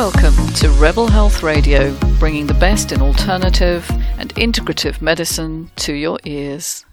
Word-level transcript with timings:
Welcome 0.00 0.46
to 0.54 0.70
Rebel 0.80 1.08
Health 1.08 1.42
Radio, 1.42 1.94
bringing 2.18 2.46
the 2.46 2.54
best 2.54 2.90
in 2.90 3.02
alternative 3.02 3.86
and 4.16 4.34
integrative 4.36 5.02
medicine 5.02 5.70
to 5.76 5.92
your 5.92 6.18
ears. 6.24 6.86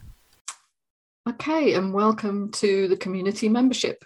Okay, 1.25 1.75
and 1.75 1.93
welcome 1.93 2.51
to 2.51 2.89
the 2.89 2.97
community 2.97 3.47
membership, 3.47 4.03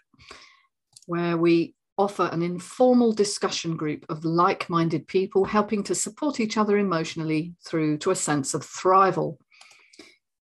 where 1.08 1.36
we 1.36 1.74
offer 1.98 2.30
an 2.32 2.44
informal 2.44 3.12
discussion 3.12 3.76
group 3.76 4.06
of 4.08 4.24
like 4.24 4.70
minded 4.70 5.08
people 5.08 5.46
helping 5.46 5.82
to 5.86 5.96
support 5.96 6.40
each 6.40 6.56
other 6.56 6.78
emotionally 6.78 7.56
through 7.66 7.98
to 7.98 8.12
a 8.12 8.16
sense 8.16 8.54
of 8.54 8.62
thrival. 8.62 9.38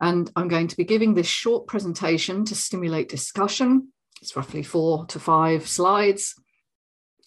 And 0.01 0.33
I'm 0.37 0.49
going 0.49 0.69
to 0.69 0.77
be 0.77 0.85
giving 0.85 1.12
this 1.12 1.27
short 1.27 1.67
presentation 1.67 2.46
to 2.46 2.55
stimulate 2.55 3.11
discussion. 3.11 3.93
It's 4.22 4.36
roughly 4.36 4.62
four 4.62 5.04
to 5.08 5.21
five 5.21 5.68
slides, 5.68 6.35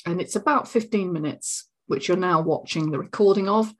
and 0.05 0.21
it's 0.21 0.35
about 0.35 0.67
15 0.67 1.11
minutes, 1.11 1.69
which 1.87 2.07
you're 2.07 2.17
now 2.17 2.41
watching 2.41 2.91
the 2.91 2.99
recording 2.99 3.47
of. 3.49 3.73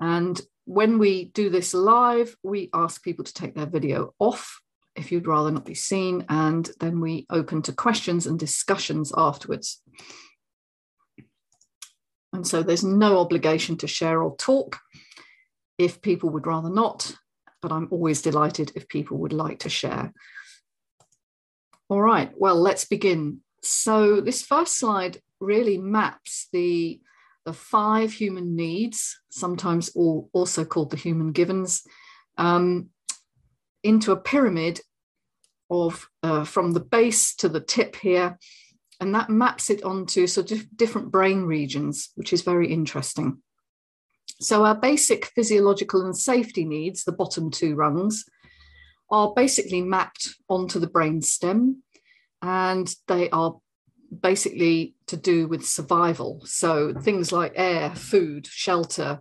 And 0.00 0.40
when 0.64 0.98
we 0.98 1.26
do 1.26 1.50
this 1.50 1.74
live, 1.74 2.36
we 2.42 2.70
ask 2.72 3.02
people 3.02 3.24
to 3.24 3.32
take 3.32 3.54
their 3.54 3.66
video 3.66 4.14
off 4.18 4.60
if 4.94 5.10
you'd 5.10 5.26
rather 5.26 5.50
not 5.50 5.64
be 5.64 5.74
seen, 5.74 6.24
and 6.28 6.68
then 6.80 7.00
we 7.00 7.26
open 7.30 7.62
to 7.62 7.72
questions 7.72 8.26
and 8.26 8.38
discussions 8.38 9.12
afterwards. 9.16 9.80
And 12.32 12.46
so 12.46 12.62
there's 12.62 12.84
no 12.84 13.18
obligation 13.18 13.76
to 13.78 13.86
share 13.86 14.22
or 14.22 14.36
talk 14.36 14.78
if 15.78 16.02
people 16.02 16.30
would 16.30 16.46
rather 16.46 16.70
not, 16.70 17.14
but 17.60 17.72
I'm 17.72 17.88
always 17.90 18.22
delighted 18.22 18.72
if 18.74 18.88
people 18.88 19.18
would 19.18 19.32
like 19.32 19.60
to 19.60 19.68
share. 19.68 20.12
All 21.88 22.00
right, 22.00 22.30
well, 22.36 22.56
let's 22.56 22.84
begin. 22.84 23.40
So 23.62 24.20
this 24.20 24.42
first 24.42 24.78
slide 24.78 25.20
really 25.40 25.78
maps 25.78 26.48
the, 26.52 27.00
the 27.44 27.52
five 27.52 28.12
human 28.12 28.56
needs, 28.56 29.20
sometimes 29.30 29.90
all, 29.94 30.28
also 30.32 30.64
called 30.64 30.90
the 30.90 30.96
human 30.96 31.32
givens, 31.32 31.82
um, 32.38 32.90
into 33.82 34.12
a 34.12 34.20
pyramid 34.20 34.80
of 35.70 36.08
uh, 36.22 36.44
from 36.44 36.72
the 36.72 36.80
base 36.80 37.34
to 37.36 37.48
the 37.48 37.60
tip 37.60 37.96
here, 37.96 38.38
and 39.00 39.14
that 39.14 39.30
maps 39.30 39.70
it 39.70 39.82
onto 39.82 40.26
sort 40.26 40.52
of 40.52 40.76
different 40.76 41.10
brain 41.10 41.42
regions, 41.42 42.10
which 42.14 42.32
is 42.32 42.42
very 42.42 42.70
interesting. 42.72 43.38
So 44.40 44.64
our 44.64 44.74
basic 44.74 45.26
physiological 45.26 46.04
and 46.04 46.16
safety 46.16 46.64
needs, 46.64 47.04
the 47.04 47.12
bottom 47.12 47.50
two 47.50 47.74
rungs, 47.74 48.24
are 49.10 49.32
basically 49.34 49.82
mapped 49.82 50.34
onto 50.48 50.78
the 50.78 50.86
brain 50.86 51.22
stem, 51.22 51.82
and 52.42 52.94
they 53.06 53.30
are 53.30 53.56
basically 54.20 54.94
to 55.06 55.16
do 55.16 55.46
with 55.46 55.66
survival. 55.66 56.42
So 56.44 56.92
things 56.92 57.32
like 57.32 57.52
air, 57.54 57.94
food, 57.94 58.46
shelter, 58.46 59.20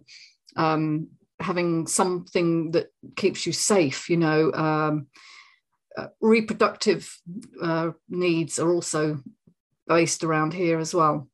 um, 0.58 1.08
having 1.40 1.88
something 1.88 2.72
that 2.72 2.88
keeps 3.16 3.46
you 3.46 3.54
safe, 3.54 4.10
you 4.10 4.18
know, 4.18 4.52
um, 4.54 5.08
uh, 5.98 6.08
reproductive 6.20 7.18
uh, 7.62 7.92
needs 8.10 8.60
are 8.60 8.72
also 8.74 9.20
based 9.88 10.24
around 10.24 10.54
here 10.54 10.80
as 10.80 10.94
well. 10.94 11.28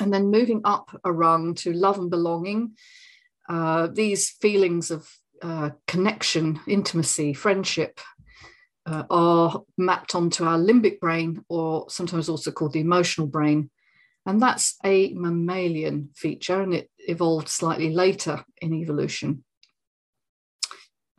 And 0.00 0.12
then 0.12 0.30
moving 0.30 0.62
up 0.64 0.90
a 1.04 1.12
rung 1.12 1.54
to 1.56 1.72
love 1.72 1.98
and 1.98 2.10
belonging, 2.10 2.72
uh, 3.48 3.88
these 3.92 4.30
feelings 4.30 4.90
of 4.90 5.10
uh, 5.42 5.70
connection, 5.86 6.60
intimacy, 6.66 7.32
friendship, 7.32 8.00
uh, 8.86 9.04
are 9.10 9.62
mapped 9.76 10.14
onto 10.14 10.44
our 10.44 10.58
limbic 10.58 11.00
brain, 11.00 11.44
or 11.48 11.86
sometimes 11.88 12.28
also 12.28 12.50
called 12.50 12.72
the 12.72 12.80
emotional 12.80 13.26
brain. 13.26 13.70
And 14.26 14.40
that's 14.40 14.76
a 14.84 15.12
mammalian 15.14 16.10
feature, 16.14 16.60
and 16.60 16.74
it 16.74 16.90
evolved 16.98 17.48
slightly 17.48 17.90
later 17.90 18.44
in 18.60 18.74
evolution. 18.74 19.44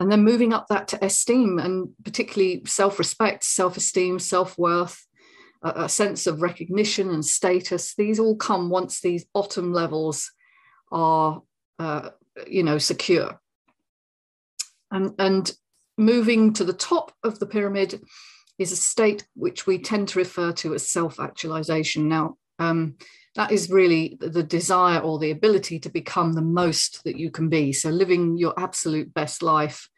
And 0.00 0.10
then 0.10 0.24
moving 0.24 0.52
up 0.52 0.66
that 0.68 0.88
to 0.88 1.04
esteem, 1.04 1.58
and 1.58 1.90
particularly 2.04 2.62
self 2.66 2.98
respect, 2.98 3.44
self 3.44 3.76
esteem, 3.76 4.18
self 4.18 4.58
worth, 4.58 5.06
a, 5.62 5.88
sense 5.88 6.26
of 6.26 6.42
recognition 6.42 7.10
and 7.10 7.24
status, 7.24 7.94
these 7.94 8.18
all 8.18 8.36
come 8.36 8.68
once 8.68 9.00
these 9.00 9.24
bottom 9.32 9.72
levels 9.72 10.32
are, 10.90 11.42
uh, 11.78 12.10
you 12.46 12.62
know, 12.62 12.78
secure. 12.78 13.40
And, 14.90 15.14
and 15.18 15.52
moving 15.98 16.52
to 16.54 16.64
the 16.64 16.72
top 16.72 17.12
of 17.22 17.38
the 17.38 17.46
pyramid 17.46 18.02
is 18.58 18.72
a 18.72 18.76
state 18.76 19.26
which 19.34 19.66
we 19.66 19.78
tend 19.78 20.08
to 20.08 20.18
refer 20.18 20.52
to 20.52 20.74
as 20.74 20.88
self 20.88 21.20
actualization. 21.20 22.08
Now, 22.08 22.36
um, 22.58 22.96
that 23.34 23.50
is 23.50 23.70
really 23.70 24.18
the 24.20 24.42
desire 24.42 24.98
or 24.98 25.18
the 25.18 25.30
ability 25.30 25.80
to 25.80 25.88
become 25.88 26.34
the 26.34 26.42
most 26.42 27.02
that 27.04 27.16
you 27.16 27.30
can 27.30 27.48
be. 27.48 27.72
So, 27.72 27.90
living 27.90 28.36
your 28.36 28.54
absolute 28.58 29.12
best 29.14 29.42
life 29.42 29.88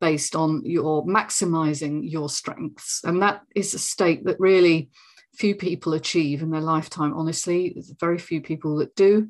based 0.00 0.34
on 0.34 0.62
your 0.64 1.06
maximizing 1.06 2.00
your 2.02 2.28
strengths. 2.28 3.02
And 3.04 3.22
that 3.22 3.42
is 3.54 3.72
a 3.72 3.78
state 3.78 4.24
that 4.24 4.40
really 4.40 4.90
few 5.36 5.54
people 5.54 5.94
achieve 5.94 6.42
in 6.42 6.50
their 6.50 6.60
lifetime, 6.60 7.14
honestly. 7.14 7.72
There's 7.74 7.94
very 8.00 8.18
few 8.18 8.40
people 8.40 8.76
that 8.78 8.94
do. 8.96 9.28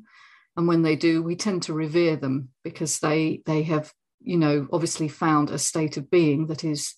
And 0.57 0.67
when 0.67 0.81
they 0.81 0.95
do, 0.95 1.21
we 1.23 1.35
tend 1.35 1.63
to 1.63 1.73
revere 1.73 2.15
them 2.15 2.49
because 2.63 2.99
they 2.99 3.41
they 3.45 3.63
have 3.63 3.93
you 4.23 4.37
know, 4.37 4.67
obviously 4.71 5.07
found 5.07 5.49
a 5.49 5.57
state 5.59 5.97
of 5.97 6.09
being 6.09 6.47
that 6.47 6.63
is 6.63 6.95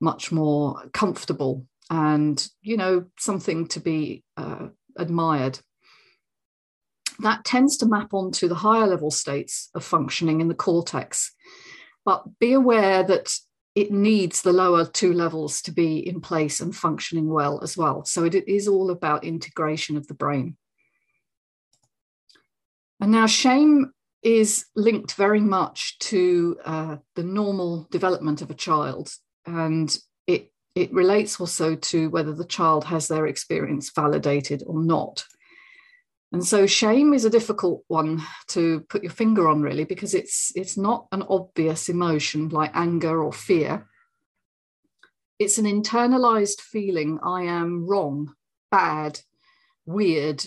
much 0.00 0.30
more 0.30 0.88
comfortable 0.92 1.66
and, 1.90 2.46
you 2.62 2.76
know, 2.76 3.06
something 3.18 3.66
to 3.68 3.80
be 3.80 4.22
uh, 4.36 4.68
admired. 4.96 5.58
That 7.20 7.44
tends 7.44 7.78
to 7.78 7.86
map 7.86 8.12
onto 8.12 8.48
the 8.48 8.54
higher 8.54 8.86
level 8.86 9.10
states 9.10 9.70
of 9.74 9.84
functioning 9.84 10.40
in 10.40 10.48
the 10.48 10.54
cortex. 10.54 11.32
But 12.04 12.24
be 12.38 12.52
aware 12.52 13.02
that 13.02 13.32
it 13.74 13.90
needs 13.90 14.42
the 14.42 14.52
lower 14.52 14.86
two 14.86 15.12
levels 15.12 15.60
to 15.62 15.72
be 15.72 15.98
in 15.98 16.20
place 16.20 16.60
and 16.60 16.74
functioning 16.74 17.28
well 17.28 17.60
as 17.62 17.76
well. 17.76 18.04
So 18.04 18.24
it 18.24 18.34
is 18.34 18.68
all 18.68 18.90
about 18.90 19.24
integration 19.24 19.96
of 19.96 20.06
the 20.06 20.14
brain. 20.14 20.56
And 23.00 23.12
now 23.12 23.26
shame 23.26 23.92
is 24.22 24.66
linked 24.74 25.14
very 25.14 25.40
much 25.40 25.98
to 25.98 26.56
uh, 26.64 26.96
the 27.14 27.22
normal 27.22 27.86
development 27.90 28.42
of 28.42 28.50
a 28.50 28.54
child. 28.54 29.10
And 29.46 29.96
it, 30.26 30.50
it 30.74 30.92
relates 30.92 31.40
also 31.40 31.76
to 31.76 32.10
whether 32.10 32.34
the 32.34 32.44
child 32.44 32.84
has 32.84 33.08
their 33.08 33.26
experience 33.26 33.92
validated 33.94 34.62
or 34.66 34.82
not. 34.82 35.24
And 36.32 36.44
so 36.44 36.66
shame 36.66 37.14
is 37.14 37.24
a 37.24 37.30
difficult 37.30 37.84
one 37.86 38.20
to 38.48 38.80
put 38.88 39.02
your 39.02 39.12
finger 39.12 39.48
on, 39.48 39.62
really, 39.62 39.84
because 39.84 40.12
it's, 40.12 40.52
it's 40.56 40.76
not 40.76 41.06
an 41.12 41.22
obvious 41.28 41.88
emotion 41.88 42.48
like 42.48 42.72
anger 42.74 43.22
or 43.22 43.32
fear. 43.32 43.86
It's 45.38 45.58
an 45.58 45.66
internalized 45.66 46.60
feeling 46.60 47.20
I 47.22 47.42
am 47.42 47.86
wrong, 47.86 48.34
bad, 48.70 49.20
weird, 49.84 50.44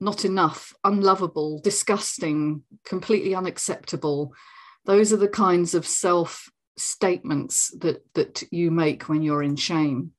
not 0.00 0.24
enough, 0.24 0.72
unlovable, 0.84 1.60
disgusting, 1.62 2.62
completely 2.84 3.34
unacceptable. 3.34 4.32
Those 4.84 5.12
are 5.12 5.18
the 5.18 5.28
kinds 5.28 5.74
of 5.74 5.86
self 5.86 6.48
statements 6.76 7.74
that, 7.80 8.02
that 8.14 8.44
you 8.52 8.70
make 8.70 9.08
when 9.08 9.22
you're 9.22 9.42
in 9.42 9.56
shame. 9.56 10.12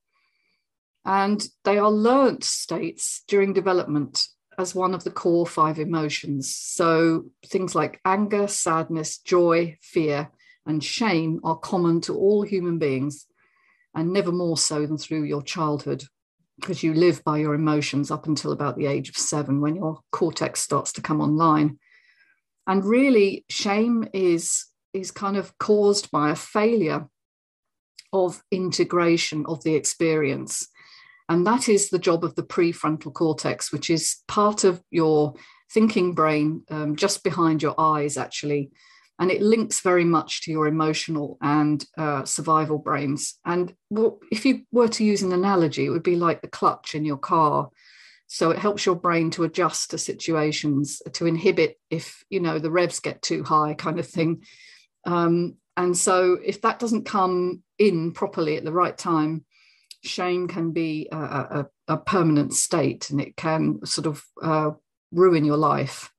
And 1.05 1.47
they 1.63 1.77
are 1.77 1.91
learnt 1.91 2.43
states 2.43 3.23
during 3.27 3.53
development 3.53 4.27
as 4.57 4.75
one 4.75 4.93
of 4.93 5.05
the 5.05 5.11
core 5.11 5.47
five 5.47 5.79
emotions. 5.79 6.53
So 6.53 7.25
things 7.45 7.73
like 7.73 8.01
anger, 8.03 8.47
sadness, 8.47 9.17
joy, 9.19 9.77
fear, 9.81 10.29
and 10.65 10.83
shame 10.83 11.39
are 11.43 11.57
common 11.57 12.01
to 12.01 12.15
all 12.15 12.41
human 12.41 12.77
beings, 12.77 13.25
and 13.95 14.11
never 14.11 14.31
more 14.31 14.57
so 14.57 14.85
than 14.85 14.97
through 14.97 15.23
your 15.23 15.41
childhood 15.41 16.03
because 16.59 16.83
you 16.83 16.93
live 16.93 17.23
by 17.23 17.37
your 17.37 17.53
emotions 17.53 18.11
up 18.11 18.27
until 18.27 18.51
about 18.51 18.77
the 18.77 18.85
age 18.85 19.09
of 19.09 19.17
seven 19.17 19.61
when 19.61 19.75
your 19.75 19.99
cortex 20.11 20.61
starts 20.61 20.93
to 20.93 21.01
come 21.01 21.21
online. 21.21 21.79
And 22.67 22.85
really, 22.85 23.45
shame 23.49 24.07
is, 24.13 24.65
is 24.93 25.11
kind 25.11 25.37
of 25.37 25.57
caused 25.57 26.11
by 26.11 26.31
a 26.31 26.35
failure 26.35 27.07
of 28.13 28.43
integration 28.51 29.45
of 29.47 29.63
the 29.63 29.75
experience. 29.75 30.67
And 31.27 31.45
that 31.45 31.69
is 31.69 31.89
the 31.89 31.99
job 31.99 32.23
of 32.23 32.35
the 32.35 32.43
prefrontal 32.43 33.13
cortex, 33.13 33.71
which 33.71 33.89
is 33.89 34.17
part 34.27 34.63
of 34.63 34.81
your 34.89 35.35
thinking 35.71 36.13
brain, 36.13 36.63
um, 36.69 36.95
just 36.95 37.23
behind 37.23 37.61
your 37.61 37.75
eyes, 37.79 38.17
actually, 38.17 38.71
and 39.19 39.29
it 39.29 39.41
links 39.41 39.81
very 39.81 40.05
much 40.05 40.41
to 40.43 40.51
your 40.51 40.65
emotional 40.65 41.37
and 41.41 41.85
uh, 41.97 42.23
survival 42.23 42.77
brains. 42.77 43.37
And 43.45 43.73
if 44.31 44.45
you 44.45 44.61
were 44.71 44.87
to 44.87 45.03
use 45.03 45.21
an 45.21 45.33
analogy, 45.33 45.85
it 45.85 45.89
would 45.89 46.03
be 46.03 46.15
like 46.15 46.41
the 46.41 46.47
clutch 46.47 46.95
in 46.95 47.03
your 47.03 47.17
car. 47.17 47.69
So 48.27 48.51
it 48.51 48.59
helps 48.59 48.85
your 48.85 48.95
brain 48.95 49.29
to 49.31 49.43
adjust 49.43 49.91
to 49.91 49.97
situations, 49.97 51.01
to 51.13 51.25
inhibit 51.25 51.77
if 51.89 52.23
you 52.29 52.39
know 52.39 52.59
the 52.59 52.71
revs 52.71 52.99
get 53.01 53.21
too 53.21 53.43
high, 53.43 53.73
kind 53.73 53.99
of 53.99 54.07
thing. 54.07 54.43
Um, 55.05 55.55
and 55.75 55.97
so 55.97 56.37
if 56.43 56.61
that 56.61 56.79
doesn't 56.79 57.05
come 57.05 57.63
in 57.77 58.13
properly 58.13 58.55
at 58.55 58.63
the 58.63 58.71
right 58.71 58.97
time, 58.97 59.45
shame 60.03 60.47
can 60.47 60.71
be 60.71 61.09
a, 61.11 61.17
a, 61.17 61.65
a 61.87 61.97
permanent 61.97 62.53
state, 62.53 63.09
and 63.09 63.19
it 63.19 63.35
can 63.35 63.85
sort 63.85 64.07
of 64.07 64.23
uh, 64.41 64.71
ruin 65.11 65.43
your 65.43 65.57
life. 65.57 66.11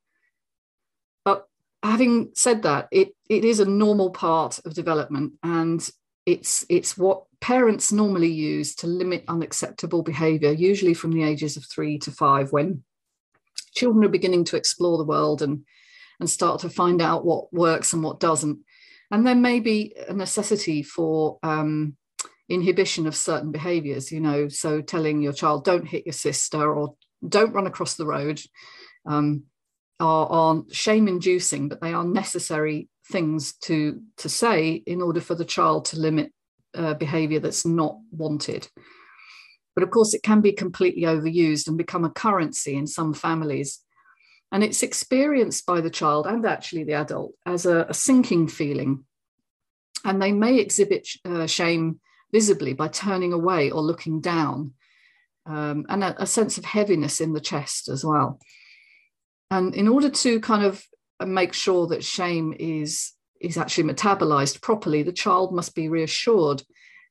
Having 1.83 2.33
said 2.35 2.63
that, 2.63 2.89
it, 2.91 3.15
it 3.29 3.45
is 3.45 3.61
a 3.61 3.65
normal 3.65 4.11
part 4.11 4.59
of 4.65 4.75
development 4.75 5.35
and 5.43 5.89
it's 6.27 6.65
it's 6.69 6.99
what 6.99 7.25
parents 7.41 7.91
normally 7.91 8.31
use 8.31 8.75
to 8.77 8.87
limit 8.87 9.25
unacceptable 9.29 10.03
behavior, 10.03 10.53
usually 10.53 10.95
from 10.95 11.13
the 11.13 11.23
ages 11.23 11.57
of 11.57 11.65
three 11.65 11.99
to 11.99 12.11
five, 12.11 12.53
when 12.53 12.85
children 13.75 14.05
are 14.05 14.11
beginning 14.11 14.45
to 14.45 14.57
explore 14.57 14.99
the 14.99 15.05
world 15.05 15.43
and, 15.43 15.65
and 16.19 16.29
start 16.29 16.61
to 16.61 16.69
find 16.69 17.01
out 17.01 17.25
what 17.25 17.53
works 17.53 17.93
and 17.93 18.03
what 18.03 18.21
doesn't. 18.21 18.59
And 19.11 19.27
there 19.27 19.35
may 19.35 19.61
be 19.61 19.95
a 20.09 20.13
necessity 20.13 20.83
for 20.83 21.39
um, 21.43 21.97
inhibition 22.49 23.07
of 23.07 23.17
certain 23.17 23.51
behaviors, 23.51 24.13
you 24.13 24.21
know, 24.21 24.49
so 24.49 24.81
telling 24.81 25.23
your 25.23 25.33
child, 25.33 25.65
don't 25.65 25.87
hit 25.87 26.07
your 26.07 26.13
sister 26.13 26.73
or 26.75 26.95
don't 27.27 27.53
run 27.53 27.67
across 27.67 27.95
the 27.95 28.07
road 28.07 28.41
um, 29.07 29.45
are, 30.01 30.27
are 30.27 30.63
shame 30.73 31.07
inducing, 31.07 31.69
but 31.69 31.81
they 31.81 31.93
are 31.93 32.05
necessary 32.05 32.89
things 33.11 33.55
to, 33.63 34.01
to 34.17 34.29
say 34.29 34.83
in 34.87 35.03
order 35.03 35.21
for 35.21 35.35
the 35.35 35.45
child 35.45 35.85
to 35.87 35.99
limit 35.99 36.33
uh, 36.75 36.95
behavior 36.95 37.41
that's 37.41 37.67
not 37.67 37.97
wanted. 38.11 38.69
But 39.75 39.85
of 39.85 39.91
course, 39.91 40.15
it 40.15 40.23
can 40.23 40.41
be 40.41 40.53
completely 40.53 41.03
overused 41.03 41.69
and 41.69 41.79
become 41.79 42.05
a 42.05 42.11
currency 42.11 42.77
in 42.77 42.87
some 42.87 43.15
families. 43.15 43.81
And 44.53 44.65
it's 44.65 44.83
experienced 44.83 45.65
by 45.67 45.81
the 45.81 45.91
child 45.91 46.27
and 46.27 46.45
actually 46.45 46.85
the 46.85 46.95
adult 46.95 47.33
as 47.47 47.67
a, 47.67 47.87
a 47.89 47.95
sinking 47.95 48.49
feeling. 48.49 49.05
And 50.05 50.21
they 50.21 50.33
may 50.33 50.59
exhibit 50.59 51.09
uh, 51.25 51.47
shame 51.47 52.01
visibly 52.33 52.73
by 52.73 52.89
turning 52.89 53.33
away 53.33 53.71
or 53.71 53.83
looking 53.83 54.21
down, 54.21 54.73
um, 55.47 55.87
and 55.89 56.03
a, 56.03 56.23
a 56.23 56.27
sense 56.27 56.59
of 56.59 56.65
heaviness 56.65 57.21
in 57.21 57.33
the 57.33 57.41
chest 57.41 57.89
as 57.89 58.05
well. 58.05 58.39
And 59.51 59.75
in 59.75 59.89
order 59.89 60.11
to 60.11 60.41
kind 60.41 60.65
of 60.65 60.83
make 61.27 61.53
sure 61.53 61.87
that 61.89 62.05
shame 62.05 62.55
is 62.59 63.13
is 63.41 63.57
actually 63.57 63.85
metabolized 63.85 64.61
properly, 64.61 65.03
the 65.03 65.13
child 65.13 65.55
must 65.55 65.75
be 65.75 65.89
reassured 65.89 66.63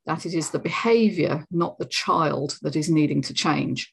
that 0.06 0.26
it 0.26 0.34
is 0.34 0.52
the 0.52 0.60
behavior, 0.60 1.46
not 1.52 1.78
the 1.80 1.86
child, 1.86 2.58
that 2.62 2.76
is 2.76 2.90
needing 2.90 3.22
to 3.24 3.34
change. 3.34 3.92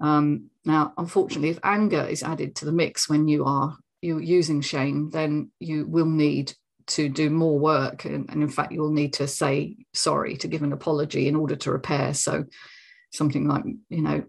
Um, 0.00 0.50
now, 0.64 0.94
unfortunately, 0.96 1.50
if 1.50 1.58
anger 1.62 2.02
is 2.02 2.22
added 2.22 2.56
to 2.56 2.64
the 2.64 2.72
mix 2.72 3.08
when 3.08 3.28
you 3.28 3.44
are 3.44 3.76
you 4.02 4.18
using 4.18 4.60
shame, 4.60 5.10
then 5.10 5.50
you 5.60 5.86
will 5.86 6.06
need 6.06 6.52
to 6.86 7.08
do 7.08 7.30
more 7.30 7.58
work, 7.58 8.04
and, 8.04 8.28
and 8.28 8.42
in 8.42 8.48
fact, 8.48 8.72
you 8.72 8.80
will 8.80 8.92
need 8.92 9.14
to 9.14 9.26
say 9.26 9.76
sorry 9.94 10.36
to 10.36 10.48
give 10.48 10.62
an 10.62 10.72
apology 10.72 11.28
in 11.28 11.36
order 11.36 11.56
to 11.56 11.72
repair. 11.72 12.12
So, 12.12 12.44
something 13.12 13.48
like 13.48 13.64
you 13.88 14.02
know, 14.02 14.24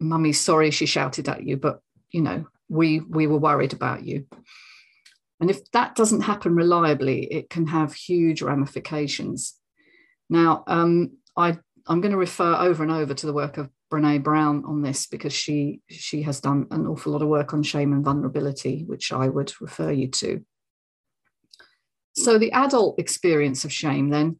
"Mummy's 0.00 0.40
sorry 0.40 0.70
she 0.70 0.86
shouted 0.86 1.28
at 1.28 1.44
you, 1.44 1.56
but 1.56 1.80
you 2.10 2.22
know, 2.22 2.46
we 2.68 3.00
we 3.00 3.26
were 3.26 3.38
worried 3.38 3.72
about 3.72 4.04
you." 4.04 4.26
And 5.40 5.50
if 5.50 5.70
that 5.70 5.94
doesn't 5.94 6.22
happen 6.22 6.56
reliably, 6.56 7.24
it 7.24 7.48
can 7.48 7.66
have 7.68 7.94
huge 7.94 8.42
ramifications. 8.42 9.54
Now, 10.28 10.64
um, 10.66 11.12
I, 11.36 11.56
I'm 11.86 12.00
going 12.00 12.12
to 12.12 12.18
refer 12.18 12.56
over 12.56 12.82
and 12.82 12.92
over 12.92 13.14
to 13.14 13.26
the 13.26 13.32
work 13.32 13.56
of 13.56 13.70
Brene 13.90 14.22
Brown 14.22 14.64
on 14.66 14.82
this 14.82 15.06
because 15.06 15.32
she 15.32 15.80
she 15.88 16.22
has 16.22 16.40
done 16.40 16.66
an 16.70 16.86
awful 16.86 17.12
lot 17.12 17.22
of 17.22 17.28
work 17.28 17.54
on 17.54 17.62
shame 17.62 17.92
and 17.92 18.04
vulnerability, 18.04 18.84
which 18.84 19.12
I 19.12 19.28
would 19.28 19.52
refer 19.60 19.92
you 19.92 20.08
to. 20.08 20.44
So 22.16 22.36
the 22.36 22.52
adult 22.52 22.98
experience 22.98 23.64
of 23.64 23.72
shame, 23.72 24.10
then, 24.10 24.38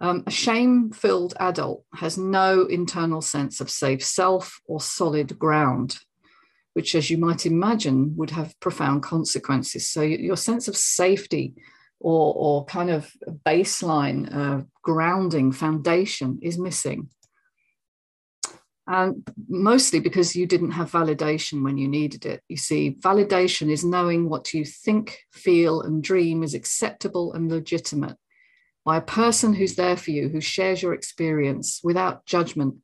um, 0.00 0.24
a 0.26 0.30
shame-filled 0.30 1.34
adult 1.38 1.84
has 1.94 2.18
no 2.18 2.64
internal 2.64 3.20
sense 3.20 3.60
of 3.60 3.70
safe 3.70 4.04
self 4.04 4.60
or 4.64 4.80
solid 4.80 5.38
ground, 5.38 5.98
which, 6.80 6.94
as 6.94 7.10
you 7.10 7.18
might 7.18 7.44
imagine, 7.44 8.16
would 8.16 8.30
have 8.30 8.58
profound 8.58 9.02
consequences. 9.02 9.86
So 9.86 10.00
your 10.00 10.38
sense 10.38 10.66
of 10.66 10.78
safety 10.78 11.52
or, 11.98 12.32
or 12.34 12.64
kind 12.64 12.88
of 12.88 13.12
baseline 13.44 14.34
uh, 14.34 14.62
grounding 14.80 15.52
foundation 15.52 16.38
is 16.40 16.56
missing. 16.56 17.10
And 18.86 19.30
mostly 19.46 20.00
because 20.00 20.34
you 20.34 20.46
didn't 20.46 20.70
have 20.70 20.90
validation 20.90 21.62
when 21.62 21.76
you 21.76 21.86
needed 21.86 22.24
it. 22.24 22.40
You 22.48 22.56
see, 22.56 22.96
validation 22.98 23.70
is 23.70 23.84
knowing 23.84 24.30
what 24.30 24.54
you 24.54 24.64
think, 24.64 25.18
feel, 25.34 25.82
and 25.82 26.02
dream 26.02 26.42
is 26.42 26.54
acceptable 26.54 27.34
and 27.34 27.50
legitimate 27.50 28.16
by 28.86 28.96
a 28.96 29.02
person 29.20 29.52
who's 29.52 29.76
there 29.76 29.98
for 29.98 30.12
you, 30.12 30.30
who 30.30 30.40
shares 30.40 30.80
your 30.80 30.94
experience 30.94 31.80
without 31.84 32.24
judgment 32.24 32.76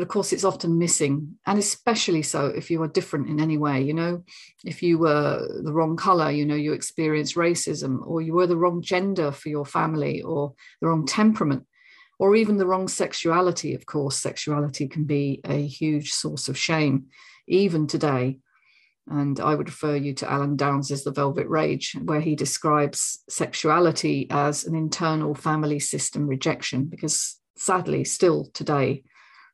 but 0.00 0.06
of 0.06 0.08
course 0.08 0.32
it's 0.32 0.44
often 0.44 0.78
missing 0.78 1.36
and 1.46 1.58
especially 1.58 2.22
so 2.22 2.46
if 2.46 2.70
you 2.70 2.82
are 2.82 2.88
different 2.88 3.28
in 3.28 3.38
any 3.38 3.58
way 3.58 3.82
you 3.82 3.92
know? 3.92 4.24
If 4.64 4.82
you 4.82 4.96
were 4.96 5.46
the 5.62 5.74
wrong 5.74 5.94
color 5.98 6.30
you 6.30 6.46
know 6.46 6.54
you 6.54 6.72
experienced 6.72 7.36
racism 7.36 8.00
or 8.06 8.22
you 8.22 8.32
were 8.32 8.46
the 8.46 8.56
wrong 8.56 8.80
gender 8.80 9.30
for 9.30 9.50
your 9.50 9.66
family 9.66 10.22
or 10.22 10.54
the 10.80 10.86
wrong 10.88 11.04
temperament 11.04 11.66
or 12.18 12.34
even 12.34 12.56
the 12.56 12.66
wrong 12.66 12.88
sexuality 12.88 13.74
of 13.74 13.84
course 13.84 14.16
sexuality 14.16 14.88
can 14.88 15.04
be 15.04 15.42
a 15.44 15.66
huge 15.66 16.12
source 16.12 16.48
of 16.48 16.56
shame 16.56 17.08
even 17.46 17.86
today. 17.86 18.38
And 19.06 19.38
I 19.40 19.54
would 19.54 19.68
refer 19.68 19.96
you 19.96 20.14
to 20.14 20.30
Alan 20.30 20.56
Downs's 20.56 21.02
The 21.02 21.10
Velvet 21.10 21.48
Rage, 21.48 21.96
where 22.04 22.20
he 22.20 22.36
describes 22.36 23.24
sexuality 23.28 24.28
as 24.30 24.64
an 24.64 24.76
internal 24.76 25.34
family 25.34 25.80
system 25.80 26.28
rejection, 26.28 26.84
because 26.84 27.40
sadly, 27.56 28.04
still 28.04 28.50
today, 28.54 29.02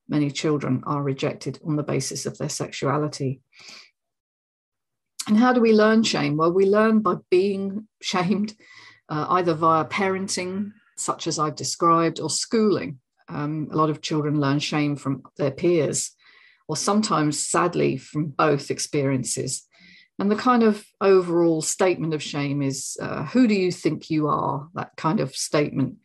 many 0.09 0.31
children 0.31 0.83
are 0.87 1.03
rejected 1.03 1.59
on 1.67 1.77
the 1.77 1.83
basis 1.83 2.27
of 2.27 2.39
their 2.39 2.49
sexuality. 2.49 3.41
And 5.29 5.37
how 5.37 5.53
do 5.53 5.61
we 5.61 5.73
learn 5.73 6.03
shame? 6.03 6.37
Well, 6.37 6.53
we 6.53 6.67
learn 6.67 7.01
by 7.01 7.17
being 7.31 7.89
shamed, 8.01 8.55
uh, 9.09 9.27
either 9.31 9.55
via 9.55 9.85
parenting, 9.85 10.73
such 10.97 11.27
as 11.27 11.39
I've 11.39 11.57
described, 11.57 12.21
or 12.21 12.31
schooling. 12.31 13.01
Um, 13.29 13.69
a 13.73 13.77
lot 13.77 13.91
of 13.91 14.03
children 14.03 14.41
learn 14.41 14.61
shame 14.61 14.95
from 14.95 15.25
their 15.37 15.51
peers, 15.51 16.13
or 16.69 16.77
sometimes, 16.77 17.45
sadly, 17.45 17.97
from 17.97 18.27
both 18.27 18.71
experiences. 18.71 19.67
And 20.19 20.31
the 20.31 20.37
kind 20.37 20.63
of 20.63 20.85
overall 21.01 21.61
statement 21.61 22.15
of 22.15 22.23
shame 22.23 22.63
is 22.63 22.97
uh, 23.03 23.25
who 23.25 23.47
do 23.49 23.55
you 23.55 23.71
think 23.71 24.09
you 24.11 24.29
are? 24.29 24.69
That 24.75 24.93
kind 24.97 25.21
of 25.21 25.37
statement. 25.37 25.97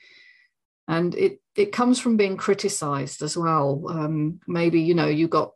And 0.87 1.15
it 1.15 1.40
it 1.55 1.71
comes 1.71 1.99
from 1.99 2.17
being 2.17 2.37
criticized 2.37 3.21
as 3.21 3.37
well. 3.37 3.83
Um, 3.89 4.39
maybe, 4.47 4.81
you 4.81 4.93
know, 4.93 5.07
you 5.07 5.27
got 5.27 5.51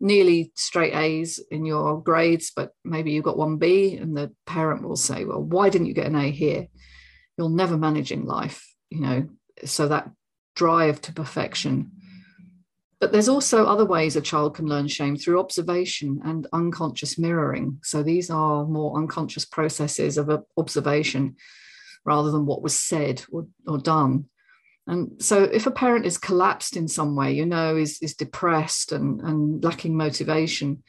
nearly 0.00 0.52
straight 0.54 0.94
A's 0.94 1.38
in 1.50 1.64
your 1.64 2.02
grades, 2.02 2.52
but 2.54 2.72
maybe 2.84 3.10
you 3.12 3.22
got 3.22 3.36
one 3.36 3.56
B, 3.56 3.96
and 3.96 4.16
the 4.16 4.32
parent 4.46 4.82
will 4.82 4.96
say, 4.96 5.24
Well, 5.24 5.42
why 5.42 5.68
didn't 5.68 5.88
you 5.88 5.94
get 5.94 6.06
an 6.06 6.16
A 6.16 6.30
here? 6.30 6.68
You'll 7.36 7.50
never 7.50 7.76
manage 7.76 8.12
in 8.12 8.24
life, 8.24 8.66
you 8.90 9.00
know. 9.00 9.28
So 9.64 9.88
that 9.88 10.10
drive 10.54 11.00
to 11.02 11.12
perfection. 11.12 11.92
But 13.00 13.12
there's 13.12 13.30
also 13.30 13.64
other 13.64 13.86
ways 13.86 14.14
a 14.14 14.20
child 14.20 14.54
can 14.54 14.66
learn 14.66 14.86
shame 14.86 15.16
through 15.16 15.40
observation 15.40 16.20
and 16.22 16.46
unconscious 16.52 17.18
mirroring. 17.18 17.78
So 17.82 18.02
these 18.02 18.28
are 18.28 18.66
more 18.66 18.98
unconscious 18.98 19.46
processes 19.46 20.18
of 20.18 20.44
observation 20.58 21.36
rather 22.04 22.30
than 22.30 22.44
what 22.44 22.62
was 22.62 22.76
said 22.76 23.22
or, 23.32 23.46
or 23.66 23.78
done. 23.78 24.26
And 24.86 25.22
so 25.22 25.44
if 25.44 25.66
a 25.66 25.70
parent 25.70 26.06
is 26.06 26.18
collapsed 26.18 26.76
in 26.76 26.88
some 26.88 27.14
way, 27.14 27.32
you 27.32 27.46
know, 27.46 27.76
is, 27.76 27.98
is 28.02 28.14
depressed 28.14 28.92
and, 28.92 29.20
and 29.20 29.62
lacking 29.62 29.96
motivation, 29.96 30.82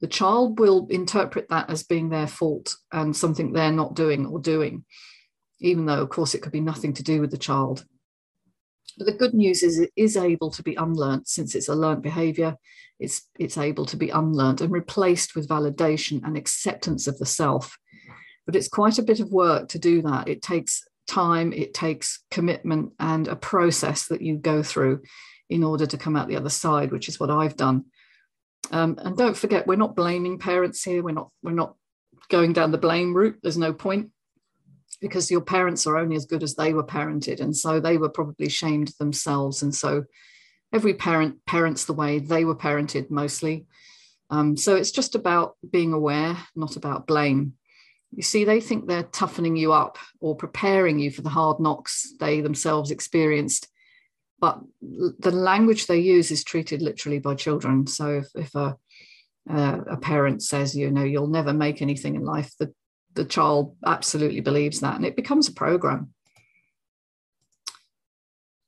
the 0.00 0.08
child 0.08 0.58
will 0.58 0.86
interpret 0.90 1.48
that 1.48 1.70
as 1.70 1.82
being 1.82 2.08
their 2.08 2.26
fault 2.26 2.76
and 2.92 3.16
something 3.16 3.52
they're 3.52 3.72
not 3.72 3.94
doing 3.94 4.26
or 4.26 4.38
doing, 4.38 4.84
even 5.60 5.86
though, 5.86 6.02
of 6.02 6.10
course, 6.10 6.34
it 6.34 6.42
could 6.42 6.52
be 6.52 6.60
nothing 6.60 6.92
to 6.94 7.02
do 7.02 7.20
with 7.20 7.30
the 7.30 7.38
child. 7.38 7.84
But 8.98 9.06
the 9.06 9.12
good 9.12 9.34
news 9.34 9.62
is 9.62 9.78
it 9.78 9.90
is 9.96 10.16
able 10.16 10.50
to 10.50 10.62
be 10.62 10.74
unlearned 10.74 11.28
since 11.28 11.54
it's 11.54 11.68
a 11.68 11.74
learned 11.74 12.02
behavior. 12.02 12.56
It's, 12.98 13.28
it's 13.38 13.58
able 13.58 13.84
to 13.86 13.96
be 13.96 14.08
unlearned 14.10 14.62
and 14.62 14.72
replaced 14.72 15.36
with 15.36 15.48
validation 15.48 16.22
and 16.24 16.36
acceptance 16.36 17.06
of 17.06 17.18
the 17.18 17.26
self. 17.26 17.78
But 18.46 18.56
it's 18.56 18.68
quite 18.68 18.98
a 18.98 19.02
bit 19.02 19.20
of 19.20 19.30
work 19.30 19.68
to 19.70 19.78
do 19.78 20.02
that. 20.02 20.28
It 20.28 20.40
takes 20.40 20.82
time, 21.06 21.52
it 21.52 21.74
takes 21.74 22.24
commitment 22.30 22.92
and 22.98 23.28
a 23.28 23.36
process 23.36 24.06
that 24.08 24.22
you 24.22 24.36
go 24.36 24.62
through 24.62 25.02
in 25.48 25.62
order 25.62 25.86
to 25.86 25.98
come 25.98 26.16
out 26.16 26.28
the 26.28 26.36
other 26.36 26.50
side, 26.50 26.92
which 26.92 27.08
is 27.08 27.20
what 27.20 27.30
I've 27.30 27.56
done. 27.56 27.84
Um, 28.72 28.98
and 28.98 29.16
don't 29.16 29.36
forget, 29.36 29.66
we're 29.66 29.76
not 29.76 29.96
blaming 29.96 30.38
parents 30.38 30.82
here. 30.82 31.02
We're 31.02 31.12
not 31.12 31.30
we're 31.42 31.52
not 31.52 31.76
going 32.28 32.52
down 32.52 32.72
the 32.72 32.78
blame 32.78 33.14
route. 33.14 33.38
There's 33.42 33.58
no 33.58 33.72
point 33.72 34.10
because 35.00 35.30
your 35.30 35.42
parents 35.42 35.86
are 35.86 35.98
only 35.98 36.16
as 36.16 36.24
good 36.24 36.42
as 36.42 36.54
they 36.54 36.72
were 36.72 36.84
parented, 36.84 37.40
and 37.40 37.56
so 37.56 37.78
they 37.80 37.96
were 37.96 38.08
probably 38.08 38.48
shamed 38.48 38.92
themselves. 38.98 39.62
And 39.62 39.74
so 39.74 40.04
every 40.72 40.94
parent 40.94 41.44
parents 41.46 41.84
the 41.84 41.92
way 41.92 42.18
they 42.18 42.44
were 42.44 42.56
parented 42.56 43.10
mostly. 43.10 43.66
Um, 44.30 44.56
so 44.56 44.74
it's 44.74 44.90
just 44.90 45.14
about 45.14 45.56
being 45.70 45.92
aware, 45.92 46.36
not 46.56 46.76
about 46.76 47.06
blame. 47.06 47.54
You 48.16 48.22
see, 48.22 48.44
they 48.44 48.60
think 48.62 48.86
they're 48.86 49.02
toughening 49.02 49.56
you 49.56 49.74
up 49.74 49.98
or 50.20 50.34
preparing 50.34 50.98
you 50.98 51.10
for 51.10 51.20
the 51.20 51.28
hard 51.28 51.60
knocks 51.60 52.14
they 52.18 52.40
themselves 52.40 52.90
experienced. 52.90 53.68
But 54.40 54.58
the 54.80 55.30
language 55.30 55.86
they 55.86 55.98
use 55.98 56.30
is 56.30 56.42
treated 56.42 56.80
literally 56.80 57.18
by 57.18 57.34
children. 57.34 57.86
So 57.86 58.08
if, 58.18 58.28
if 58.34 58.54
a 58.54 58.76
uh, 59.48 59.80
a 59.90 59.96
parent 59.96 60.42
says, 60.42 60.74
you 60.74 60.90
know, 60.90 61.04
you'll 61.04 61.28
never 61.28 61.52
make 61.52 61.80
anything 61.80 62.16
in 62.16 62.24
life, 62.24 62.52
the, 62.58 62.72
the 63.14 63.24
child 63.24 63.76
absolutely 63.84 64.40
believes 64.40 64.80
that 64.80 64.96
and 64.96 65.04
it 65.04 65.14
becomes 65.14 65.48
a 65.48 65.52
program. 65.52 66.12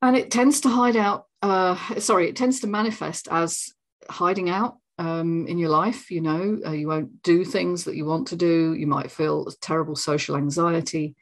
And 0.00 0.16
it 0.16 0.30
tends 0.30 0.60
to 0.60 0.68
hide 0.68 0.94
out, 0.94 1.26
uh, 1.42 1.74
sorry, 1.98 2.28
it 2.28 2.36
tends 2.36 2.60
to 2.60 2.68
manifest 2.68 3.26
as 3.30 3.72
hiding 4.08 4.48
out 4.48 4.76
um, 4.98 5.46
in 5.46 5.58
your 5.58 5.70
life. 5.70 6.10
You 6.10 6.20
know, 6.20 6.58
uh, 6.66 6.72
you 6.72 6.88
won't 6.88 7.22
do 7.22 7.44
things 7.44 7.84
that 7.84 7.96
you 7.96 8.04
want 8.04 8.28
to 8.28 8.36
do. 8.36 8.74
You 8.74 8.86
might 8.86 9.10
feel 9.10 9.46
terrible 9.60 9.96
social 9.96 10.36
anxiety. 10.36 11.14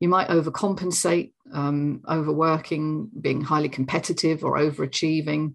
You 0.00 0.08
might 0.08 0.28
overcompensate, 0.28 1.32
um, 1.52 2.02
overworking, 2.08 3.08
being 3.20 3.40
highly 3.40 3.68
competitive 3.68 4.44
or 4.44 4.58
overachieving 4.58 5.54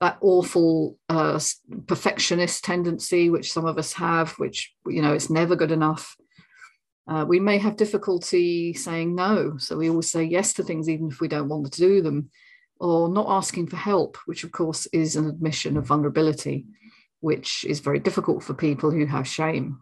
that 0.00 0.18
awful 0.20 0.96
uh, 1.08 1.40
perfectionist 1.86 2.64
tendency, 2.64 3.30
which 3.30 3.52
some 3.52 3.66
of 3.66 3.78
us 3.78 3.92
have, 3.94 4.32
which, 4.32 4.72
you 4.86 5.02
know, 5.02 5.12
it's 5.12 5.30
never 5.30 5.56
good 5.56 5.72
enough. 5.72 6.16
Uh, 7.08 7.24
we 7.26 7.40
may 7.40 7.58
have 7.58 7.76
difficulty 7.76 8.72
saying 8.74 9.14
no. 9.14 9.56
So 9.58 9.76
we 9.76 9.88
always 9.88 10.10
say 10.10 10.24
yes 10.24 10.52
to 10.54 10.62
things, 10.62 10.88
even 10.88 11.08
if 11.08 11.20
we 11.20 11.26
don't 11.26 11.48
want 11.48 11.72
to 11.72 11.80
do 11.80 12.00
them, 12.00 12.30
or 12.78 13.08
not 13.08 13.26
asking 13.28 13.66
for 13.66 13.76
help, 13.76 14.18
which 14.26 14.44
of 14.44 14.52
course 14.52 14.86
is 14.86 15.16
an 15.16 15.28
admission 15.28 15.76
of 15.76 15.86
vulnerability, 15.86 16.66
which 17.20 17.64
is 17.64 17.80
very 17.80 17.98
difficult 17.98 18.42
for 18.42 18.54
people 18.54 18.90
who 18.90 19.06
have 19.06 19.26
shame. 19.26 19.80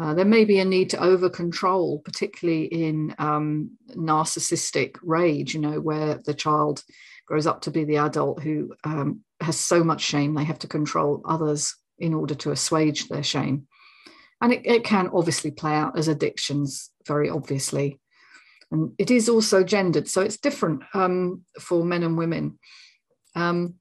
Uh, 0.00 0.14
there 0.14 0.24
may 0.24 0.44
be 0.44 0.60
a 0.60 0.64
need 0.64 0.90
to 0.90 1.02
over 1.02 1.28
control, 1.28 1.98
particularly 2.00 2.64
in 2.64 3.14
um, 3.18 3.72
narcissistic 3.90 4.96
rage, 5.02 5.52
you 5.52 5.60
know, 5.60 5.80
where 5.80 6.20
the 6.24 6.34
child 6.34 6.82
grows 7.26 7.46
up 7.46 7.62
to 7.62 7.70
be 7.70 7.84
the 7.84 7.96
adult 7.96 8.42
who 8.42 8.72
um, 8.84 9.20
has 9.40 9.58
so 9.58 9.82
much 9.82 10.00
shame 10.00 10.34
they 10.34 10.44
have 10.44 10.58
to 10.58 10.68
control 10.68 11.22
others 11.24 11.76
in 11.98 12.14
order 12.14 12.34
to 12.34 12.50
assuage 12.50 13.08
their 13.08 13.22
shame. 13.22 13.66
And 14.40 14.52
it, 14.52 14.62
it 14.64 14.84
can 14.84 15.10
obviously 15.12 15.50
play 15.50 15.72
out 15.72 15.98
as 15.98 16.08
addictions, 16.08 16.90
very 17.06 17.28
obviously. 17.28 18.00
And 18.70 18.92
it 18.98 19.10
is 19.10 19.28
also 19.28 19.64
gendered, 19.64 20.08
so 20.08 20.22
it's 20.22 20.38
different 20.38 20.82
um, 20.94 21.44
for 21.60 21.84
men 21.84 22.04
and 22.04 22.16
women. 22.16 22.58
Um, 23.34 23.74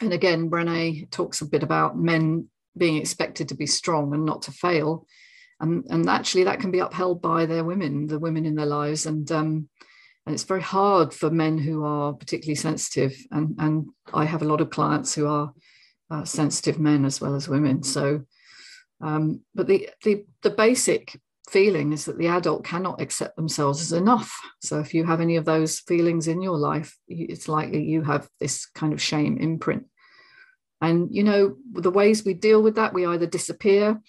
and 0.00 0.12
again, 0.12 0.50
Brene 0.50 1.10
talks 1.10 1.40
a 1.40 1.46
bit 1.46 1.62
about 1.62 1.98
men 1.98 2.48
being 2.76 2.96
expected 2.96 3.48
to 3.48 3.54
be 3.54 3.66
strong 3.66 4.12
and 4.14 4.24
not 4.24 4.42
to 4.42 4.52
fail. 4.52 5.06
And, 5.60 5.84
and 5.88 6.08
actually, 6.08 6.44
that 6.44 6.60
can 6.60 6.70
be 6.70 6.80
upheld 6.80 7.22
by 7.22 7.46
their 7.46 7.64
women, 7.64 8.06
the 8.06 8.18
women 8.18 8.44
in 8.44 8.56
their 8.56 8.66
lives. 8.66 9.06
And 9.06 9.30
um, 9.30 9.68
and 10.26 10.34
it's 10.34 10.44
very 10.44 10.62
hard 10.62 11.12
for 11.12 11.30
men 11.30 11.58
who 11.58 11.84
are 11.84 12.12
particularly 12.12 12.54
sensitive 12.54 13.16
and 13.30 13.54
and 13.58 13.86
i 14.12 14.24
have 14.24 14.42
a 14.42 14.46
lot 14.46 14.60
of 14.60 14.70
clients 14.70 15.14
who 15.14 15.26
are 15.26 15.52
uh, 16.10 16.24
sensitive 16.24 16.78
men 16.78 17.04
as 17.04 17.20
well 17.20 17.34
as 17.34 17.48
women 17.48 17.82
so 17.82 18.22
um, 19.00 19.40
but 19.54 19.66
the, 19.66 19.90
the 20.04 20.24
the 20.42 20.50
basic 20.50 21.20
feeling 21.50 21.92
is 21.92 22.06
that 22.06 22.18
the 22.18 22.28
adult 22.28 22.64
cannot 22.64 23.00
accept 23.00 23.36
themselves 23.36 23.80
as 23.80 23.92
enough 23.92 24.38
so 24.60 24.80
if 24.80 24.94
you 24.94 25.04
have 25.04 25.20
any 25.20 25.36
of 25.36 25.44
those 25.44 25.80
feelings 25.80 26.26
in 26.26 26.40
your 26.40 26.56
life 26.56 26.96
it's 27.06 27.48
likely 27.48 27.82
you 27.82 28.02
have 28.02 28.28
this 28.40 28.66
kind 28.66 28.92
of 28.92 29.02
shame 29.02 29.36
imprint 29.38 29.84
and 30.80 31.14
you 31.14 31.22
know 31.22 31.54
the 31.72 31.90
ways 31.90 32.24
we 32.24 32.34
deal 32.34 32.62
with 32.62 32.76
that 32.76 32.94
we 32.94 33.04
either 33.06 33.26
disappear 33.26 34.00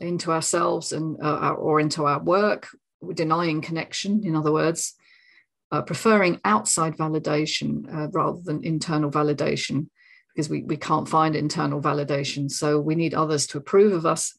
into 0.00 0.32
ourselves 0.32 0.92
and 0.92 1.16
uh, 1.22 1.50
or 1.50 1.78
into 1.78 2.04
our 2.04 2.20
work 2.20 2.68
denying 3.14 3.60
connection 3.60 4.22
in 4.24 4.34
other 4.34 4.52
words 4.52 4.94
uh, 5.70 5.82
preferring 5.82 6.40
outside 6.44 6.96
validation 6.96 7.92
uh, 7.94 8.08
rather 8.10 8.40
than 8.44 8.64
internal 8.64 9.10
validation 9.10 9.86
because 10.34 10.48
we, 10.48 10.62
we 10.62 10.76
can't 10.76 11.08
find 11.08 11.36
internal 11.36 11.80
validation. 11.80 12.50
So 12.50 12.80
we 12.80 12.94
need 12.94 13.14
others 13.14 13.46
to 13.48 13.58
approve 13.58 13.92
of 13.92 14.06
us, 14.06 14.36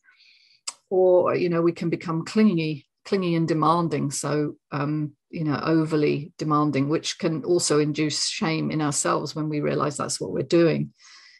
or 0.93 1.35
you 1.35 1.50
know 1.50 1.63
we 1.63 1.71
can 1.71 1.89
become 1.89 2.23
clingy, 2.23 2.85
clingy 3.03 3.33
and 3.33 3.47
demanding. 3.47 4.12
So 4.12 4.55
um, 4.71 5.13
you 5.31 5.43
know 5.43 5.59
overly 5.63 6.31
demanding, 6.38 6.88
which 6.88 7.17
can 7.17 7.43
also 7.43 7.79
induce 7.79 8.27
shame 8.27 8.69
in 8.69 8.79
ourselves 8.79 9.35
when 9.35 9.50
we 9.50 9.59
realize 9.59 9.97
that's 9.97 10.21
what 10.21 10.31
we're 10.31 10.43
doing. 10.43 10.93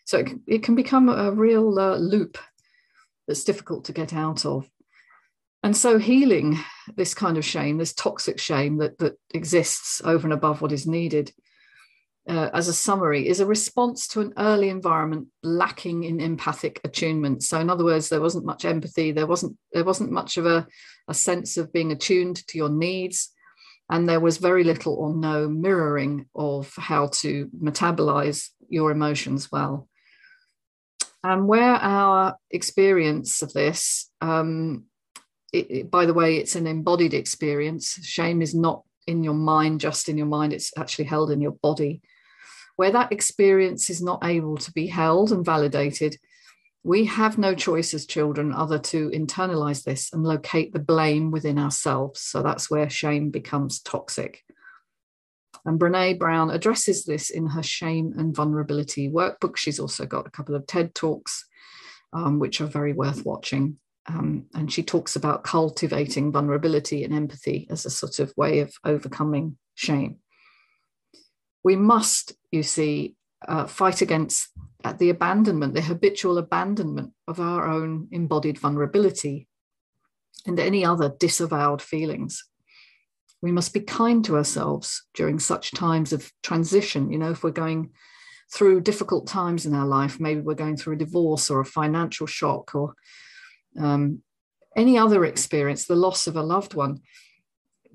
So 0.06 0.18
it, 0.18 0.32
it 0.48 0.64
can 0.64 0.74
become 0.76 1.08
a 1.08 1.32
real 1.32 1.78
uh, 1.80 1.98
loop 1.98 2.40
that's 3.28 3.44
difficult 3.44 3.86
to 3.86 3.94
get 3.94 4.12
out 4.12 4.44
of. 4.44 4.68
And 5.62 5.78
so 5.78 5.98
healing 6.00 6.60
this 6.98 7.14
kind 7.14 7.38
of 7.38 7.46
shame, 7.46 7.78
this 7.78 7.94
toxic 7.94 8.40
shame 8.40 8.78
that, 8.78 8.98
that 8.98 9.18
exists 9.34 10.02
over 10.04 10.26
and 10.26 10.34
above 10.34 10.62
what 10.62 10.74
is 10.74 10.86
needed, 10.88 11.32
uh, 12.28 12.50
as 12.54 12.68
a 12.68 12.74
summary, 12.74 13.28
is 13.28 13.40
a 13.40 13.46
response 13.46 14.08
to 14.08 14.22
an 14.22 14.34
early 14.38 14.70
environment 14.70 15.28
lacking 15.44 16.04
in 16.04 16.20
empathic 16.20 16.80
attunement. 16.84 17.44
So, 17.44 17.60
in 17.60 17.70
other 17.70 17.84
words, 17.84 18.10
there 18.10 18.22
wasn't 18.22 18.46
much 18.46 18.66
empathy. 18.66 19.12
There 19.12 19.28
wasn't 19.28 19.58
there 19.72 19.84
wasn't 19.84 20.12
much 20.12 20.38
of 20.38 20.46
a, 20.46 20.68
a 21.08 21.14
sense 21.14 21.58
of 21.58 21.74
being 21.74 21.92
attuned 21.92 22.46
to 22.48 22.58
your 22.58 22.70
needs, 22.70 23.32
and 23.90 24.08
there 24.08 24.20
was 24.20 24.38
very 24.38 24.64
little 24.64 24.96
or 24.96 25.14
no 25.14 25.50
mirroring 25.50 26.28
of 26.36 26.74
how 26.78 27.08
to 27.22 27.50
metabolize 27.62 28.50
your 28.70 28.92
emotions 28.92 29.52
well. 29.52 29.88
And 31.26 31.48
where 31.48 31.76
our 31.76 32.36
experience 32.52 33.42
of 33.42 33.54
this 33.54 34.10
um, 34.20 34.86
it, 35.54 35.68
it, 35.70 35.92
by 35.92 36.06
the 36.06 36.14
way, 36.14 36.38
it's 36.38 36.56
an 36.56 36.68
embodied 36.68 37.14
experience. 37.14 38.00
Shame 38.04 38.42
is 38.42 38.56
not 38.56 38.84
in 39.06 39.24
your 39.24 39.36
mind, 39.36 39.80
just 39.80 40.10
in 40.10 40.18
your 40.18 40.28
mind, 40.28 40.52
it's 40.52 40.72
actually 40.78 41.06
held 41.06 41.32
in 41.32 41.40
your 41.40 41.52
body. 41.52 42.02
Where 42.76 42.92
that 42.92 43.12
experience 43.12 43.90
is 43.90 44.02
not 44.02 44.24
able 44.24 44.58
to 44.58 44.72
be 44.72 44.88
held 44.88 45.32
and 45.32 45.46
validated, 45.46 46.18
we 46.84 47.06
have 47.06 47.38
no 47.38 47.56
choice 47.56 47.94
as 47.94 48.06
children 48.06 48.52
other 48.52 48.78
to 48.78 49.10
internalize 49.12 49.84
this 49.84 50.12
and 50.12 50.24
locate 50.24 50.74
the 50.74 50.80
blame 50.80 51.32
within 51.32 51.58
ourselves. 51.58 52.22
So 52.22 52.42
that's 52.42 52.70
where 52.70 52.90
shame 52.90 53.30
becomes 53.30 53.80
toxic. 53.80 54.44
And 55.66 55.80
Brene 55.80 56.20
Brown 56.20 56.50
addresses 56.50 57.06
this 57.06 57.30
in 57.30 57.48
her 57.48 57.64
Shame 57.64 58.14
and 58.18 58.36
Vulnerability 58.36 59.10
workbook. 59.10 59.56
She's 59.56 59.80
also 59.80 60.06
got 60.06 60.28
a 60.28 60.32
couple 60.32 60.56
of 60.56 60.68
TED 60.68 60.94
Talks, 60.94 61.46
um, 62.12 62.40
which 62.40 62.60
are 62.60 62.66
very 62.66 62.92
worth 62.92 63.26
watching. 63.26 63.78
Um, 64.06 64.48
and 64.54 64.70
she 64.70 64.84
talks 64.84 65.16
about 65.16 65.46
cultivating 65.46 66.34
vulnerability 66.34 67.06
and 67.06 67.14
empathy 67.14 67.68
as 67.70 67.86
a 67.86 67.90
sort 67.90 68.20
of 68.20 68.34
way 68.36 68.60
of 68.60 68.74
overcoming 68.84 69.58
shame. 69.76 70.18
We 71.64 71.76
must, 71.76 72.34
you 72.52 72.64
see, 72.64 73.16
uh, 73.48 73.68
fight 73.68 74.02
against 74.02 74.50
uh, 74.84 74.94
the 74.94 75.10
abandonment, 75.10 75.74
the 75.74 75.82
habitual 75.82 76.38
abandonment 76.38 77.12
of 77.28 77.40
our 77.40 77.68
own 77.68 78.08
embodied 78.12 78.58
vulnerability 78.58 79.48
and 80.46 80.60
any 80.60 80.86
other 80.86 81.14
disavowed 81.20 81.82
feelings. 81.82 82.44
We 83.42 83.52
must 83.52 83.74
be 83.74 83.82
kind 83.82 84.24
to 84.26 84.38
ourselves 84.38 85.04
during 85.14 85.40
such 85.40 85.72
times 85.72 86.14
of 86.14 86.32
transition. 86.44 87.12
You 87.12 87.18
know, 87.18 87.32
if 87.32 87.44
we're 87.44 87.52
going 87.52 87.92
through 88.54 88.82
difficult 88.82 89.28
times 89.28 89.66
in 89.66 89.74
our 89.74 89.86
life, 89.86 90.20
maybe 90.20 90.42
we're 90.42 90.54
going 90.54 90.78
through 90.78 90.94
a 90.94 90.98
divorce 90.98 91.50
or 91.50 91.60
a 91.60 91.66
financial 91.66 92.28
shock 92.28 92.76
or 92.76 92.94
um, 93.80 94.22
any 94.76 94.98
other 94.98 95.26
experience, 95.26 95.86
the 95.86 95.96
loss 95.96 96.28
of 96.28 96.36
a 96.36 96.44
loved 96.44 96.74
one, 96.74 97.00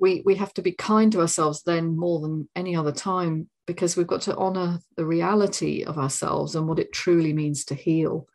we, 0.00 0.22
we 0.24 0.36
have 0.36 0.54
to 0.54 0.62
be 0.62 0.72
kind 0.72 1.12
to 1.12 1.20
ourselves 1.20 1.62
then 1.62 1.96
more 1.96 2.20
than 2.20 2.48
any 2.54 2.76
other 2.76 2.92
time 2.92 3.48
because 3.68 3.98
we've 3.98 4.06
got 4.06 4.22
to 4.22 4.36
honor 4.36 4.80
the 4.96 5.04
reality 5.04 5.84
of 5.84 5.98
ourselves 5.98 6.56
and 6.56 6.66
what 6.66 6.78
it 6.78 6.90
truly 6.90 7.34
means 7.34 7.66
to 7.66 7.74
heal. 7.74 8.26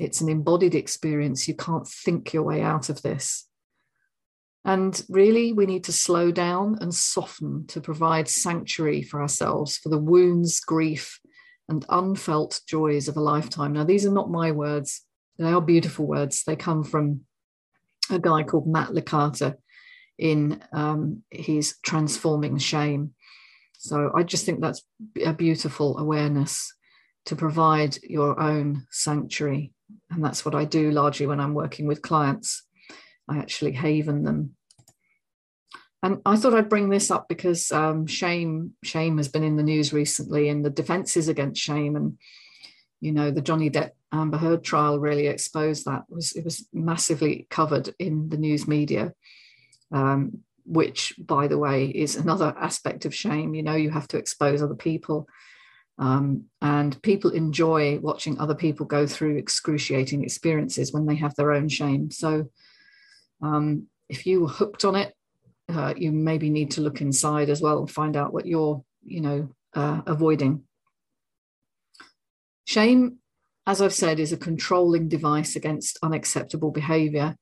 It's 0.00 0.20
an 0.20 0.28
embodied 0.28 0.74
experience. 0.74 1.46
You 1.46 1.54
can't 1.54 1.86
think 1.86 2.34
your 2.34 2.42
way 2.42 2.62
out 2.62 2.90
of 2.90 3.00
this. 3.00 3.48
And 4.64 5.00
really, 5.08 5.52
we 5.52 5.66
need 5.66 5.84
to 5.84 5.92
slow 5.92 6.32
down 6.32 6.78
and 6.80 6.92
soften 6.92 7.68
to 7.68 7.80
provide 7.80 8.28
sanctuary 8.28 9.02
for 9.02 9.22
ourselves 9.22 9.76
for 9.76 9.88
the 9.88 9.98
wounds, 9.98 10.58
grief, 10.58 11.20
and 11.68 11.86
unfelt 11.88 12.60
joys 12.66 13.06
of 13.06 13.16
a 13.16 13.20
lifetime. 13.20 13.72
Now, 13.72 13.84
these 13.84 14.04
are 14.04 14.12
not 14.12 14.30
my 14.30 14.50
words. 14.50 15.02
They 15.38 15.52
are 15.52 15.60
beautiful 15.60 16.08
words. 16.08 16.42
They 16.42 16.56
come 16.56 16.82
from 16.82 17.20
a 18.10 18.18
guy 18.18 18.42
called 18.42 18.66
Matt 18.66 18.88
Licata 18.88 19.54
in 20.18 20.60
um, 20.72 21.22
his 21.30 21.76
Transforming 21.84 22.58
Shame. 22.58 23.14
So 23.88 24.10
I 24.14 24.22
just 24.22 24.44
think 24.44 24.60
that's 24.60 24.82
a 25.24 25.32
beautiful 25.32 25.98
awareness 25.98 26.74
to 27.26 27.36
provide 27.36 27.98
your 28.02 28.40
own 28.40 28.86
sanctuary. 28.90 29.72
And 30.10 30.24
that's 30.24 30.44
what 30.44 30.54
I 30.54 30.64
do 30.64 30.90
largely 30.90 31.26
when 31.26 31.40
I'm 31.40 31.54
working 31.54 31.86
with 31.86 32.02
clients. 32.02 32.64
I 33.28 33.38
actually 33.38 33.72
haven 33.72 34.24
them. 34.24 34.56
And 36.02 36.20
I 36.24 36.36
thought 36.36 36.54
I'd 36.54 36.68
bring 36.68 36.88
this 36.88 37.10
up 37.10 37.26
because 37.28 37.72
um, 37.72 38.06
shame, 38.06 38.74
shame 38.84 39.16
has 39.16 39.28
been 39.28 39.42
in 39.42 39.56
the 39.56 39.62
news 39.62 39.92
recently, 39.92 40.48
and 40.48 40.64
the 40.64 40.70
defences 40.70 41.26
against 41.26 41.60
shame, 41.60 41.96
and 41.96 42.18
you 43.00 43.10
know 43.10 43.30
the 43.30 43.40
Johnny 43.40 43.70
Depp 43.70 43.90
Amber 44.12 44.36
Heard 44.36 44.62
trial 44.62 45.00
really 45.00 45.26
exposed 45.26 45.84
that. 45.86 46.04
It 46.08 46.14
was 46.14 46.32
it 46.32 46.44
was 46.44 46.68
massively 46.72 47.48
covered 47.50 47.92
in 47.98 48.28
the 48.28 48.36
news 48.36 48.68
media, 48.68 49.14
um, 49.90 50.42
which, 50.66 51.14
by 51.18 51.46
the 51.48 51.58
way, 51.58 51.86
is 51.86 52.16
another 52.16 52.54
aspect 52.58 53.04
of 53.04 53.14
shame. 53.14 53.54
You 53.54 53.62
know, 53.62 53.74
you 53.74 53.90
have 53.90 54.08
to 54.08 54.18
expose 54.18 54.62
other 54.62 54.74
people. 54.74 55.28
Um, 55.98 56.44
and 56.60 57.00
people 57.02 57.30
enjoy 57.30 57.98
watching 58.00 58.38
other 58.38 58.54
people 58.54 58.84
go 58.84 59.06
through 59.06 59.36
excruciating 59.36 60.24
experiences 60.24 60.92
when 60.92 61.06
they 61.06 61.14
have 61.16 61.34
their 61.36 61.52
own 61.52 61.68
shame. 61.68 62.10
So, 62.10 62.50
um, 63.42 63.86
if 64.08 64.26
you 64.26 64.42
were 64.42 64.48
hooked 64.48 64.84
on 64.84 64.94
it, 64.96 65.14
uh, 65.68 65.94
you 65.96 66.12
maybe 66.12 66.50
need 66.50 66.72
to 66.72 66.80
look 66.80 67.00
inside 67.00 67.48
as 67.48 67.60
well 67.60 67.78
and 67.78 67.90
find 67.90 68.16
out 68.16 68.32
what 68.32 68.46
you're, 68.46 68.84
you 69.04 69.20
know, 69.20 69.48
uh, 69.74 70.02
avoiding. 70.06 70.62
Shame, 72.66 73.18
as 73.66 73.80
I've 73.80 73.94
said, 73.94 74.20
is 74.20 74.32
a 74.32 74.36
controlling 74.36 75.08
device 75.08 75.56
against 75.56 75.98
unacceptable 76.02 76.70
behavior. 76.70 77.36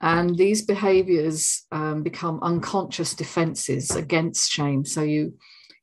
And 0.00 0.36
these 0.36 0.62
behaviors 0.62 1.64
um, 1.72 2.02
become 2.02 2.38
unconscious 2.42 3.14
defenses 3.14 3.90
against 3.90 4.50
shame. 4.50 4.84
So 4.84 5.02
you 5.02 5.34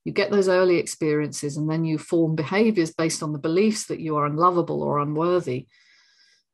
you 0.05 0.11
get 0.11 0.31
those 0.31 0.49
early 0.49 0.77
experiences 0.77 1.55
and 1.57 1.69
then 1.69 1.85
you 1.85 1.97
form 1.97 2.35
behaviors 2.35 2.93
based 2.93 3.23
on 3.23 3.31
the 3.31 3.39
beliefs 3.39 3.87
that 3.87 3.99
you 3.99 4.17
are 4.17 4.25
unlovable 4.25 4.83
or 4.83 4.99
unworthy 4.99 5.67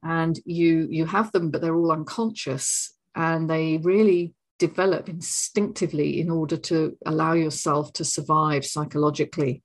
and 0.03 0.39
you 0.45 0.87
you 0.89 1.05
have 1.05 1.31
them 1.31 1.49
but 1.49 1.61
they're 1.61 1.75
all 1.75 1.91
unconscious 1.91 2.93
and 3.15 3.49
they 3.49 3.77
really 3.77 4.33
develop 4.59 5.09
instinctively 5.09 6.19
in 6.19 6.29
order 6.29 6.57
to 6.57 6.95
allow 7.05 7.33
yourself 7.33 7.91
to 7.93 8.05
survive 8.05 8.65
psychologically 8.65 9.63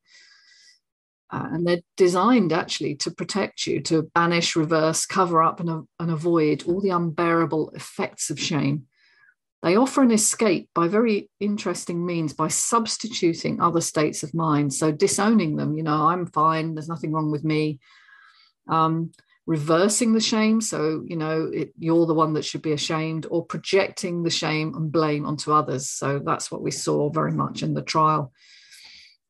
uh, 1.34 1.48
and 1.52 1.66
they're 1.66 1.80
designed 1.96 2.52
actually 2.52 2.94
to 2.94 3.10
protect 3.10 3.66
you 3.66 3.80
to 3.80 4.10
banish 4.14 4.54
reverse 4.54 5.04
cover 5.04 5.42
up 5.42 5.60
and, 5.60 5.86
and 5.98 6.10
avoid 6.10 6.62
all 6.66 6.80
the 6.80 6.90
unbearable 6.90 7.70
effects 7.70 8.30
of 8.30 8.38
shame 8.38 8.86
they 9.64 9.76
offer 9.76 10.02
an 10.02 10.10
escape 10.10 10.68
by 10.74 10.88
very 10.88 11.30
interesting 11.40 12.04
means 12.04 12.34
by 12.34 12.48
substituting 12.48 13.62
other 13.62 13.80
states 13.80 14.22
of 14.22 14.34
mind. 14.34 14.74
So, 14.74 14.92
disowning 14.92 15.56
them, 15.56 15.74
you 15.74 15.82
know, 15.82 16.06
I'm 16.06 16.26
fine, 16.26 16.74
there's 16.74 16.88
nothing 16.88 17.12
wrong 17.12 17.30
with 17.30 17.44
me. 17.44 17.80
Um, 18.68 19.12
reversing 19.46 20.12
the 20.12 20.20
shame. 20.20 20.60
So, 20.60 21.02
you 21.06 21.16
know, 21.16 21.50
it, 21.50 21.72
you're 21.78 22.04
the 22.04 22.12
one 22.12 22.34
that 22.34 22.44
should 22.44 22.60
be 22.60 22.72
ashamed, 22.72 23.26
or 23.30 23.46
projecting 23.46 24.22
the 24.22 24.28
shame 24.28 24.74
and 24.74 24.92
blame 24.92 25.24
onto 25.24 25.50
others. 25.50 25.88
So, 25.88 26.18
that's 26.22 26.50
what 26.50 26.60
we 26.60 26.70
saw 26.70 27.08
very 27.08 27.32
much 27.32 27.62
in 27.62 27.72
the 27.72 27.82
trial. 27.82 28.34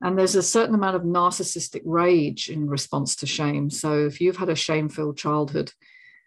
And 0.04 0.18
there's 0.18 0.34
a 0.34 0.42
certain 0.42 0.74
amount 0.74 0.96
of 0.96 1.02
narcissistic 1.02 1.80
rage 1.86 2.50
in 2.50 2.68
response 2.68 3.16
to 3.16 3.26
shame. 3.26 3.70
So, 3.70 4.04
if 4.04 4.20
you've 4.20 4.36
had 4.36 4.50
a 4.50 4.54
shame 4.54 4.90
filled 4.90 5.16
childhood, 5.16 5.72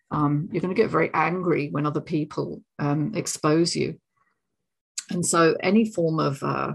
um, 0.10 0.50
you're 0.52 0.62
going 0.62 0.74
to 0.76 0.82
get 0.82 0.90
very 0.90 1.12
angry 1.14 1.70
when 1.70 1.86
other 1.86 2.02
people 2.02 2.64
um, 2.80 3.12
expose 3.14 3.76
you. 3.76 4.00
And 5.12 5.24
so, 5.24 5.56
any 5.62 5.86
form 5.92 6.20
of 6.20 6.42
uh, 6.42 6.74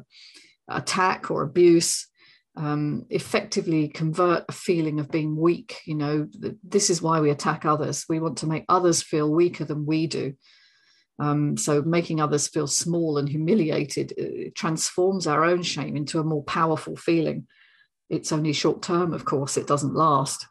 attack 0.69 1.29
or 1.29 1.43
abuse 1.43 2.07
um, 2.55 3.07
effectively 3.11 3.89
convert 3.89 4.45
a 4.49 4.53
feeling 4.53 5.01
of 5.01 5.11
being 5.11 5.37
weak. 5.37 5.81
You 5.85 5.97
know, 5.97 6.29
this 6.63 6.89
is 6.89 7.03
why 7.03 7.19
we 7.19 7.31
attack 7.31 7.65
others. 7.65 8.05
We 8.09 8.21
want 8.21 8.39
to 8.39 8.47
make 8.47 8.65
others 8.69 9.03
feel 9.03 9.29
weaker 9.29 9.65
than 9.65 9.87
we 9.87 10.07
do. 10.07 10.35
Um, 11.23 11.57
so, 11.57 11.83
making 11.83 12.21
others 12.21 12.49
feel 12.49 12.67
small 12.67 13.17
and 13.17 13.29
humiliated 13.29 14.13
uh, 14.21 14.51
transforms 14.57 15.29
our 15.29 15.45
own 15.45 15.63
shame 15.63 15.97
into 15.97 16.19
a 16.19 16.25
more 16.25 16.43
powerful 16.43 16.97
feeling. 16.97 17.47
It's 18.11 18.33
only 18.33 18.53
short 18.53 18.83
term, 18.83 19.13
of 19.13 19.25
course, 19.25 19.57
it 19.57 19.69
doesn't 19.69 19.95
last. 19.95 20.47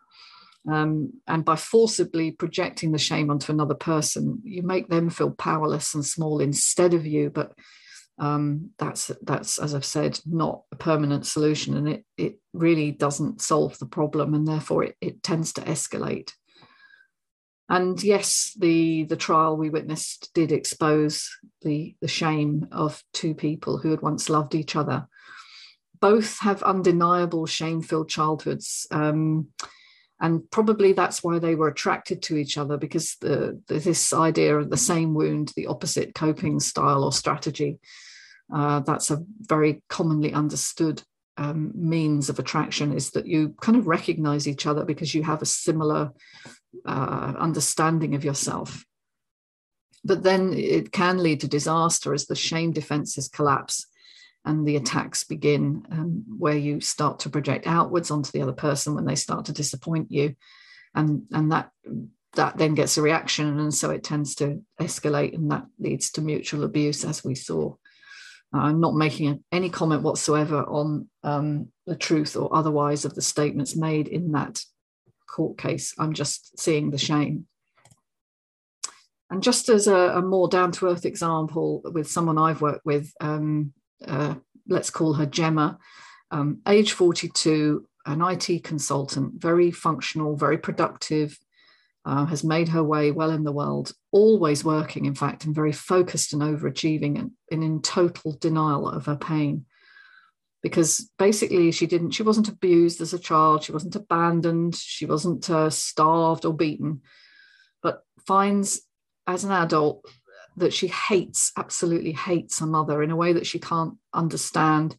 Um, 0.72 1.12
and 1.28 1.44
by 1.44 1.58
forcibly 1.58 2.32
projecting 2.32 2.94
the 2.94 2.98
shame 2.98 3.30
onto 3.30 3.52
another 3.52 3.76
person, 3.76 4.40
you 4.46 4.62
make 4.62 4.88
them 4.88 5.10
feel 5.10 5.32
powerless 5.32 5.94
and 5.94 6.06
small 6.06 6.40
instead 6.40 6.94
of 6.94 7.06
you. 7.06 7.30
But 7.30 7.52
um, 8.18 8.70
that's 8.78 9.12
that's 9.24 9.60
as 9.60 9.76
I've 9.76 9.84
said, 9.84 10.22
not 10.26 10.62
a 10.72 10.78
permanent 10.78 11.26
solution, 11.26 11.76
and 11.76 11.90
it 11.90 12.06
it 12.18 12.40
really 12.54 12.92
doesn't 12.92 13.42
solve 13.42 13.78
the 13.80 13.88
problem, 13.88 14.34
and 14.34 14.48
therefore 14.48 14.86
it, 14.86 14.96
it 15.02 15.22
tends 15.22 15.52
to 15.54 15.62
escalate. 15.62 16.32
And 17.72 18.04
yes, 18.04 18.54
the 18.60 19.06
the 19.06 19.16
trial 19.16 19.56
we 19.56 19.70
witnessed 19.70 20.32
did 20.34 20.52
expose 20.52 21.30
the 21.62 21.96
the 22.02 22.08
shame 22.10 22.68
of 22.70 23.02
two 23.14 23.34
people 23.34 23.78
who 23.78 23.92
had 23.92 24.02
once 24.02 24.30
loved 24.30 24.56
each 24.56 24.76
other. 24.76 25.08
Both 26.02 26.40
have 26.40 26.64
undeniable 26.64 27.46
shame-filled 27.46 28.10
childhoods. 28.10 28.88
Um, 28.92 29.48
and 30.20 30.52
probably 30.52 30.92
that's 30.92 31.24
why 31.24 31.40
they 31.40 31.56
were 31.56 31.70
attracted 31.70 32.22
to 32.24 32.36
each 32.36 32.58
other 32.58 32.76
because 32.76 33.16
the, 33.22 33.62
the, 33.68 33.80
this 33.80 34.12
idea 34.12 34.58
of 34.58 34.70
the 34.70 34.78
same 34.78 35.14
wound 35.14 35.54
the 35.56 35.68
opposite 35.68 36.14
coping 36.14 36.60
style 36.60 37.06
or 37.06 37.14
strategy 37.14 37.80
uh, 38.54 38.82
that's 38.82 39.10
a 39.10 39.24
very 39.40 39.82
commonly 39.88 40.34
understood 40.34 41.02
um, 41.38 41.72
means 41.74 42.30
of 42.30 42.38
attraction 42.38 42.92
is 42.92 43.12
that 43.12 43.26
you 43.26 43.56
kind 43.62 43.78
of 43.78 43.88
recognize 43.88 44.48
each 44.48 44.68
other 44.68 44.84
because 44.84 45.16
you 45.16 45.24
have 45.24 45.42
a 45.42 45.46
similar 45.46 46.12
uh, 46.86 47.34
understanding 47.38 48.16
of 48.16 48.24
yourself. 48.24 48.86
But 50.04 50.24
then 50.24 50.54
it 50.54 50.92
can 50.92 51.22
lead 51.22 51.42
to 51.42 51.48
disaster 51.48 52.14
as 52.14 52.26
the 52.26 52.36
shame 52.36 52.72
defenses 52.72 53.28
collapse 53.28 53.86
and 54.44 54.68
the 54.68 54.76
attacks 54.76 55.24
begin 55.24 55.86
um, 55.92 56.24
where 56.38 56.58
you 56.58 56.82
start 56.82 57.20
to 57.20 57.30
project 57.30 57.68
outwards 57.68 58.10
onto 58.10 58.32
the 58.32 58.42
other 58.42 58.54
person 58.54 58.96
when 58.96 59.06
they 59.06 59.16
start 59.16 59.46
to 59.46 59.54
disappoint 59.54 60.12
you. 60.12 60.36
And 60.96 61.24
and 61.32 61.52
that 61.52 61.72
that 62.34 62.58
then 62.58 62.76
gets 62.76 62.98
a 62.98 63.02
reaction 63.02 63.60
and 63.60 63.74
so 63.74 63.92
it 63.92 64.04
tends 64.04 64.36
to 64.36 64.64
escalate 64.80 65.36
and 65.36 65.52
that 65.52 65.66
leads 65.80 66.12
to 66.12 66.22
mutual 66.22 66.64
abuse 66.64 67.04
as 67.04 67.24
we 67.24 67.36
saw. 67.36 67.76
I'm 68.54 68.82
not 68.82 68.96
making 68.96 69.44
any 69.52 69.70
comment 69.70 70.02
whatsoever 70.02 70.64
on 70.64 71.08
um, 71.24 71.70
the 71.86 71.96
truth 71.96 72.36
or 72.36 72.54
otherwise 72.54 73.06
of 73.06 73.16
the 73.16 73.22
statements 73.22 73.76
made 73.76 74.08
in 74.08 74.34
that 74.34 74.62
court 75.32 75.58
case 75.58 75.94
i'm 75.98 76.14
just 76.14 76.60
seeing 76.60 76.92
the 76.92 76.98
shame 76.98 77.46
and 79.32 79.42
just 79.42 79.70
as 79.70 79.88
a, 79.88 79.96
a 79.96 80.22
more 80.22 80.50
down 80.50 80.74
to 80.74 80.90
earth 80.90 81.06
example 81.06 81.82
with 81.86 82.12
someone 82.12 82.38
I've 82.38 82.62
worked 82.62 82.86
with, 82.86 83.14
um, 83.22 83.74
uh, 84.06 84.36
let's 84.68 84.90
call 84.90 85.14
her 85.14 85.26
Gemma, 85.26 85.80
um, 86.32 86.60
age 86.68 86.92
42, 86.92 87.88
an 88.06 88.22
IT 88.22 88.66
consultant, 88.66 89.42
very 89.42 89.72
functional, 89.72 90.36
very 90.36 90.58
productive, 90.58 91.40
uh, 92.04 92.26
has 92.26 92.44
made 92.44 92.70
her 92.70 92.84
way 92.84 93.12
well 93.12 93.32
in 93.32 93.46
the 93.46 93.54
world, 93.54 93.94
always 94.12 94.66
working, 94.66 95.06
in 95.06 95.16
fact, 95.16 95.46
and 95.46 95.56
very 95.56 95.72
focused 95.72 96.34
and 96.34 96.42
overachieving 96.42 97.18
and, 97.18 97.32
and 97.52 97.64
in 97.64 97.82
total 97.82 98.34
denial 98.34 98.90
of 98.90 99.06
her 99.06 99.16
pain. 99.16 99.66
Because 100.62 101.10
basically, 101.18 101.72
she 101.72 101.88
didn't, 101.88 102.12
she 102.12 102.24
wasn't 102.24 102.50
abused 102.50 103.02
as 103.02 103.14
a 103.14 103.20
child, 103.20 103.64
she 103.64 103.72
wasn't 103.72 103.96
abandoned, 103.96 104.76
she 104.76 105.06
wasn't 105.06 105.50
uh, 105.50 105.70
starved 105.70 106.46
or 106.46 106.54
beaten, 106.54 107.02
but 107.82 108.04
finds 108.28 108.82
as 109.26 109.44
an 109.44 109.52
adult 109.52 110.06
that 110.58 110.74
she 110.74 110.88
hates, 110.88 111.52
absolutely 111.58 112.12
hates 112.12 112.60
her 112.60 112.66
mother 112.66 113.02
in 113.02 113.12
a 113.12 113.16
way 113.16 113.34
that 113.34 113.48
she 113.48 113.60
can't 113.60 113.96
understand. 114.14 114.98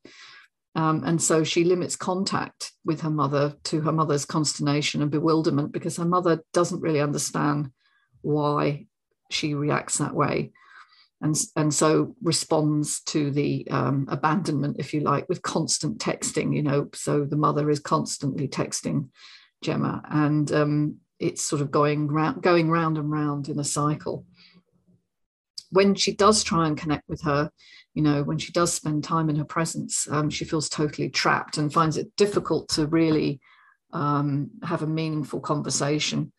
Um, 0.75 1.05
and 1.05 1.20
so 1.20 1.44
she 1.44 1.64
limits 1.64 1.96
contact 1.96 2.72
with 2.85 3.03
her 3.03 3.11
mother 3.11 3.55
to 3.64 3.83
her 3.83 3.92
mother's 3.92 4.25
consternation 4.25 5.03
and 5.03 5.11
bewilderment 5.11 5.72
because 5.72 5.98
her 5.98 6.05
mother 6.05 6.42
doesn't 6.53 6.81
really 6.81 7.01
understand 7.01 7.70
why 8.22 8.87
she 9.31 9.55
reacts 9.55 9.98
that 9.98 10.14
way. 10.14 10.53
And, 11.22 11.37
and 11.56 11.72
so 11.72 12.16
responds 12.22 13.00
to 13.04 13.30
the 13.30 13.66
um, 13.70 14.06
abandonment, 14.11 14.76
if 14.78 14.92
you 14.92 15.00
like, 15.00 15.28
with 15.28 15.42
constant 15.42 15.98
texting, 15.98 16.54
you 16.54 16.62
know. 16.62 16.88
So 16.94 17.24
the 17.24 17.37
mother 17.37 17.70
is 17.70 17.78
constantly 17.78 18.48
texting 18.48 19.08
Gemma, 19.62 20.02
and 20.11 20.50
um, 20.52 20.96
it's 21.20 21.44
sort 21.44 21.62
of 21.62 21.70
going 21.70 22.08
round, 22.08 22.42
going 22.42 22.70
round 22.70 22.98
and 22.98 23.11
round 23.11 23.48
in 23.48 23.61
a 23.61 23.64
cycle 23.64 24.26
when 25.72 25.94
she 25.94 26.14
does 26.14 26.44
try 26.44 26.66
and 26.66 26.76
connect 26.76 27.08
with 27.08 27.22
her, 27.22 27.50
you 27.94 28.02
know, 28.02 28.22
when 28.22 28.38
she 28.38 28.52
does 28.52 28.72
spend 28.72 29.02
time 29.02 29.30
in 29.30 29.37
her 29.37 29.44
presence, 29.44 30.06
um, 30.11 30.28
she 30.28 30.44
feels 30.44 30.68
totally 30.68 31.08
trapped 31.08 31.56
and 31.56 31.72
finds 31.72 31.96
it 31.96 32.14
difficult 32.16 32.68
to 32.68 32.87
really 32.87 33.40
um, 33.92 34.50
have 34.62 34.82
a 34.82 34.87
meaningful 34.87 35.40
conversation. 35.40 36.30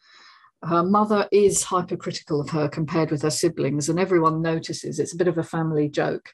Her 0.68 0.84
mother 0.84 1.28
is 1.32 1.64
hypercritical 1.64 2.40
of 2.40 2.50
her 2.52 2.70
compared 2.70 3.12
with 3.12 3.22
her 3.24 3.30
siblings, 3.30 3.90
and 3.90 4.00
everyone 4.00 4.42
notices 4.42 5.00
it's 5.00 5.14
a 5.14 5.18
bit 5.18 5.28
of 5.28 5.38
a 5.38 5.44
family 5.44 5.90
joke. 5.90 6.34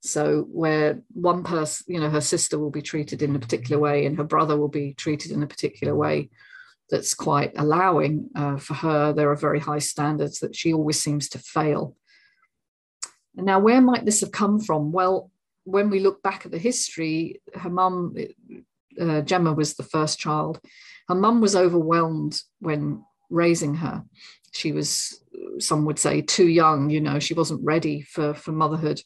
So, 0.00 0.46
where 0.50 1.00
one 1.12 1.44
person, 1.44 1.94
you 1.94 2.00
know, 2.00 2.10
her 2.10 2.20
sister 2.20 2.58
will 2.58 2.70
be 2.70 2.82
treated 2.82 3.22
in 3.22 3.36
a 3.36 3.38
particular 3.38 3.80
way 3.80 4.04
and 4.04 4.16
her 4.16 4.24
brother 4.24 4.56
will 4.56 4.68
be 4.68 4.94
treated 4.94 5.30
in 5.30 5.42
a 5.42 5.46
particular 5.46 5.94
way 5.94 6.28
that's 6.90 7.14
quite 7.14 7.52
allowing 7.56 8.28
uh, 8.34 8.56
for 8.56 8.74
her. 8.74 9.12
There 9.12 9.30
are 9.30 9.36
very 9.36 9.60
high 9.60 9.78
standards 9.78 10.40
that 10.40 10.56
she 10.56 10.72
always 10.72 11.00
seems 11.00 11.28
to 11.30 11.38
fail. 11.38 11.96
And 13.36 13.46
now, 13.46 13.60
where 13.60 13.80
might 13.80 14.04
this 14.04 14.20
have 14.20 14.32
come 14.32 14.60
from? 14.60 14.92
Well, 14.92 15.30
when 15.64 15.88
we 15.88 16.00
look 16.00 16.22
back 16.22 16.44
at 16.44 16.52
the 16.52 16.58
history, 16.58 17.40
her 17.54 17.70
mum, 17.70 18.16
uh, 19.00 19.22
Gemma, 19.22 19.52
was 19.52 19.74
the 19.74 19.84
first 19.84 20.18
child. 20.18 20.60
Her 21.08 21.14
mum 21.14 21.40
was 21.40 21.56
overwhelmed 21.56 22.40
when 22.58 23.04
raising 23.32 23.74
her. 23.76 24.04
She 24.52 24.72
was, 24.72 25.22
some 25.58 25.84
would 25.86 25.98
say, 25.98 26.20
too 26.22 26.48
young. 26.48 26.90
You 26.90 27.00
know, 27.00 27.18
she 27.18 27.34
wasn't 27.34 27.64
ready 27.64 28.02
for 28.02 28.34
for 28.34 28.52
motherhood. 28.52 29.00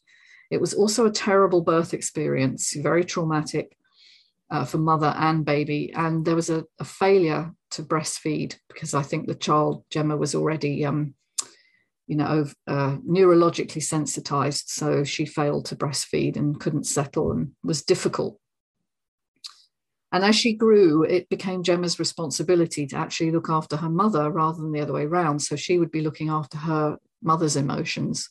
It 0.50 0.60
was 0.60 0.74
also 0.74 1.06
a 1.06 1.10
terrible 1.10 1.62
birth 1.62 1.94
experience, 1.94 2.74
very 2.74 3.04
traumatic. 3.04 3.76
uh, 4.50 4.64
for 4.64 4.78
mother 4.78 5.14
and 5.18 5.44
baby. 5.44 5.92
And 5.94 6.24
there 6.24 6.36
was 6.36 6.50
a, 6.50 6.64
a, 6.78 6.84
failure 6.84 7.52
to 7.72 7.82
breastfeed 7.82 8.56
because 8.68 8.94
I 8.94 9.02
think 9.02 9.26
the 9.26 9.34
child, 9.34 9.84
Gemma, 9.90 10.16
was 10.16 10.34
already, 10.34 10.84
um, 10.84 11.14
you 12.06 12.16
know, 12.16 12.46
uh, 12.68 12.96
neurologically 12.98 13.82
sensitized. 13.82 14.68
So 14.68 15.04
she 15.04 15.26
failed 15.26 15.66
to 15.66 15.76
breastfeed 15.76 16.36
and 16.36 16.60
couldn't 16.60 16.86
settle 16.86 17.32
and 17.32 17.52
was 17.62 17.82
difficult. 17.82 18.38
And 20.16 20.24
as 20.24 20.34
she 20.34 20.54
grew, 20.54 21.02
it 21.02 21.28
became 21.28 21.62
Gemma's 21.62 21.98
responsibility 21.98 22.86
to 22.86 22.96
actually 22.96 23.32
look 23.32 23.50
after 23.50 23.76
her 23.76 23.90
mother 23.90 24.30
rather 24.30 24.62
than 24.62 24.72
the 24.72 24.80
other 24.80 24.94
way 24.94 25.02
around. 25.02 25.40
So 25.40 25.56
she 25.56 25.78
would 25.78 25.90
be 25.90 26.00
looking 26.00 26.30
after 26.30 26.56
her 26.56 26.96
mother's 27.22 27.54
emotions 27.54 28.30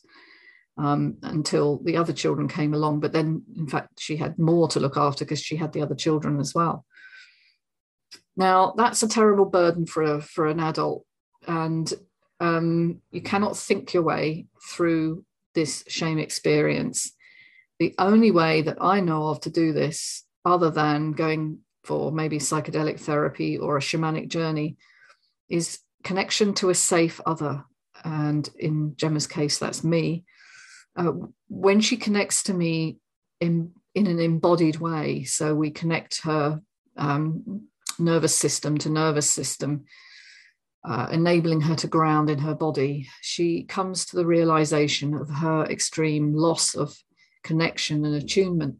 um, 0.76 1.16
until 1.22 1.78
the 1.84 1.96
other 1.96 2.12
children 2.12 2.48
came 2.48 2.74
along. 2.74 2.98
But 2.98 3.12
then, 3.12 3.44
in 3.56 3.68
fact, 3.68 4.00
she 4.00 4.16
had 4.16 4.36
more 4.36 4.66
to 4.66 4.80
look 4.80 4.96
after 4.96 5.24
because 5.24 5.40
she 5.40 5.54
had 5.54 5.72
the 5.72 5.80
other 5.80 5.94
children 5.94 6.40
as 6.40 6.52
well. 6.56 6.84
Now, 8.36 8.74
that's 8.76 9.04
a 9.04 9.08
terrible 9.08 9.46
burden 9.46 9.86
for 9.86 10.02
a, 10.02 10.20
for 10.20 10.48
an 10.48 10.58
adult, 10.58 11.04
and 11.46 11.94
um, 12.40 13.00
you 13.12 13.20
cannot 13.20 13.56
think 13.56 13.94
your 13.94 14.02
way 14.02 14.46
through 14.72 15.24
this 15.54 15.84
shame 15.86 16.18
experience. 16.18 17.12
The 17.78 17.94
only 17.96 18.32
way 18.32 18.62
that 18.62 18.78
I 18.80 18.98
know 18.98 19.28
of 19.28 19.38
to 19.42 19.50
do 19.50 19.72
this, 19.72 20.24
other 20.44 20.70
than 20.70 21.12
going 21.12 21.60
for 21.86 22.12
maybe 22.12 22.38
psychedelic 22.38 23.00
therapy 23.00 23.58
or 23.58 23.76
a 23.76 23.80
shamanic 23.80 24.28
journey, 24.28 24.76
is 25.48 25.78
connection 26.02 26.54
to 26.54 26.70
a 26.70 26.74
safe 26.74 27.20
other. 27.24 27.64
And 28.04 28.48
in 28.58 28.94
Gemma's 28.96 29.26
case, 29.26 29.58
that's 29.58 29.82
me 29.82 30.24
uh, 30.96 31.12
when 31.48 31.80
she 31.80 31.96
connects 31.96 32.42
to 32.44 32.54
me 32.54 32.98
in 33.40 33.72
in 33.94 34.06
an 34.06 34.20
embodied 34.20 34.76
way, 34.76 35.24
so 35.24 35.54
we 35.54 35.70
connect 35.70 36.22
her 36.22 36.60
um, 36.98 37.62
nervous 37.98 38.36
system 38.36 38.76
to 38.76 38.90
nervous 38.90 39.28
system, 39.28 39.84
uh, 40.86 41.08
enabling 41.10 41.62
her 41.62 41.74
to 41.76 41.86
ground 41.86 42.28
in 42.28 42.38
her 42.38 42.54
body. 42.54 43.08
She 43.22 43.62
comes 43.62 44.04
to 44.06 44.16
the 44.16 44.26
realization 44.26 45.14
of 45.14 45.30
her 45.30 45.64
extreme 45.64 46.34
loss 46.34 46.74
of 46.74 46.94
connection 47.42 48.04
and 48.04 48.14
attunement, 48.14 48.76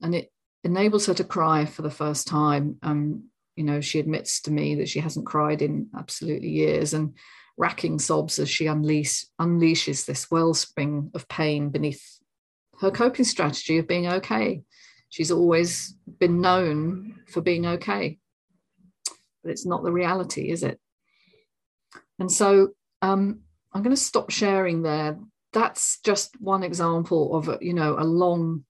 and 0.00 0.14
it 0.14 0.30
enables 0.66 1.06
her 1.06 1.14
to 1.14 1.24
cry 1.24 1.64
for 1.64 1.82
the 1.82 1.90
first 1.90 2.26
time. 2.26 2.76
Um, 2.82 3.24
you 3.54 3.64
know, 3.64 3.80
she 3.80 4.00
admits 4.00 4.42
to 4.42 4.50
me 4.50 4.74
that 4.76 4.88
she 4.88 5.00
hasn't 5.00 5.26
cried 5.26 5.62
in 5.62 5.88
absolutely 5.96 6.50
years, 6.50 6.92
and 6.92 7.14
racking 7.56 7.98
sobs 7.98 8.38
as 8.38 8.50
she 8.50 8.66
unleash, 8.66 9.24
unleashes 9.40 10.04
this 10.04 10.30
wellspring 10.30 11.10
of 11.14 11.28
pain 11.28 11.70
beneath 11.70 12.02
her 12.80 12.90
coping 12.90 13.24
strategy 13.24 13.78
of 13.78 13.88
being 13.88 14.06
okay. 14.06 14.62
She's 15.08 15.30
always 15.30 15.94
been 16.18 16.40
known 16.40 17.20
for 17.28 17.40
being 17.40 17.64
okay, 17.66 18.18
but 19.42 19.52
it's 19.52 19.64
not 19.64 19.84
the 19.84 19.92
reality, 19.92 20.50
is 20.50 20.62
it? 20.62 20.78
And 22.18 22.30
so 22.30 22.70
um, 23.00 23.40
I'm 23.72 23.82
going 23.82 23.94
to 23.94 24.02
stop 24.02 24.30
sharing 24.30 24.82
there. 24.82 25.18
That's 25.52 26.00
just 26.00 26.38
one 26.40 26.62
example 26.62 27.36
of 27.36 27.62
you 27.62 27.72
know 27.72 27.96
a 27.98 28.04
long 28.04 28.64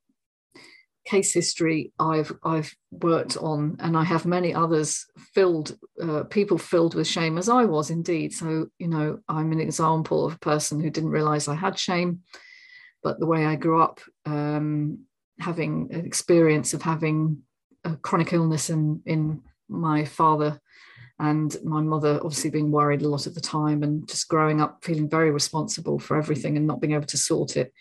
case 1.06 1.32
history 1.32 1.92
I've 1.98 2.32
I've 2.42 2.74
worked 2.90 3.36
on, 3.36 3.76
and 3.80 3.96
I 3.96 4.04
have 4.04 4.26
many 4.26 4.52
others 4.52 5.06
filled, 5.34 5.76
uh, 6.02 6.24
people 6.24 6.58
filled 6.58 6.94
with 6.94 7.06
shame, 7.06 7.38
as 7.38 7.48
I 7.48 7.64
was 7.64 7.90
indeed. 7.90 8.32
So 8.32 8.68
you 8.78 8.88
know, 8.88 9.20
I'm 9.28 9.52
an 9.52 9.60
example 9.60 10.26
of 10.26 10.34
a 10.34 10.38
person 10.38 10.80
who 10.80 10.90
didn't 10.90 11.10
realize 11.10 11.48
I 11.48 11.54
had 11.54 11.78
shame, 11.78 12.20
but 13.02 13.18
the 13.18 13.26
way 13.26 13.46
I 13.46 13.56
grew 13.56 13.80
up, 13.80 14.00
um, 14.26 15.04
having 15.38 15.88
an 15.92 16.04
experience 16.04 16.74
of 16.74 16.82
having 16.82 17.42
a 17.84 17.96
chronic 17.96 18.32
illness 18.32 18.68
in 18.68 19.02
in 19.06 19.42
my 19.68 20.04
father 20.04 20.60
and 21.18 21.56
my 21.64 21.80
mother 21.80 22.20
obviously 22.22 22.50
being 22.50 22.70
worried 22.70 23.02
a 23.02 23.08
lot 23.08 23.26
of 23.26 23.34
the 23.34 23.40
time 23.40 23.82
and 23.82 24.06
just 24.08 24.28
growing 24.28 24.60
up 24.60 24.84
feeling 24.84 25.08
very 25.08 25.30
responsible 25.30 25.98
for 25.98 26.16
everything 26.16 26.56
and 26.56 26.66
not 26.66 26.80
being 26.80 26.92
able 26.92 27.06
to 27.06 27.16
sort 27.16 27.56
it 27.56 27.72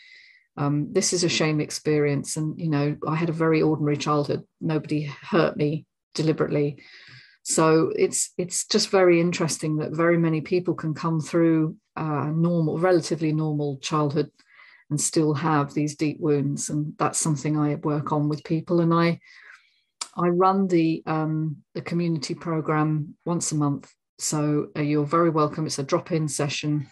um, 0.57 0.93
this 0.93 1.13
is 1.13 1.23
a 1.23 1.29
shame 1.29 1.59
experience. 1.59 2.37
And, 2.37 2.59
you 2.59 2.69
know, 2.69 2.95
I 3.07 3.15
had 3.15 3.29
a 3.29 3.33
very 3.33 3.61
ordinary 3.61 3.97
childhood. 3.97 4.43
Nobody 4.61 5.03
hurt 5.03 5.57
me 5.57 5.85
deliberately. 6.13 6.83
So 7.43 7.91
it's 7.95 8.31
it's 8.37 8.65
just 8.65 8.89
very 8.89 9.21
interesting 9.21 9.77
that 9.77 9.91
very 9.91 10.17
many 10.17 10.41
people 10.41 10.73
can 10.73 10.93
come 10.93 11.21
through 11.21 11.75
uh, 11.95 12.31
normal, 12.33 12.79
relatively 12.79 13.31
normal 13.31 13.77
childhood 13.79 14.31
and 14.89 14.99
still 14.99 15.33
have 15.33 15.73
these 15.73 15.95
deep 15.95 16.19
wounds. 16.19 16.69
And 16.69 16.93
that's 16.97 17.19
something 17.19 17.57
I 17.57 17.75
work 17.75 18.11
on 18.11 18.29
with 18.29 18.43
people. 18.43 18.79
And 18.79 18.93
I 18.93 19.19
I 20.17 20.29
run 20.29 20.67
the 20.67 21.03
um, 21.05 21.57
the 21.75 21.81
community 21.81 22.33
program 22.33 23.15
once 23.25 23.51
a 23.51 23.55
month. 23.55 23.93
So 24.17 24.69
uh, 24.75 24.81
you're 24.81 25.05
very 25.05 25.29
welcome. 25.29 25.65
It's 25.65 25.79
a 25.79 25.83
drop-in 25.83 26.27
session 26.27 26.87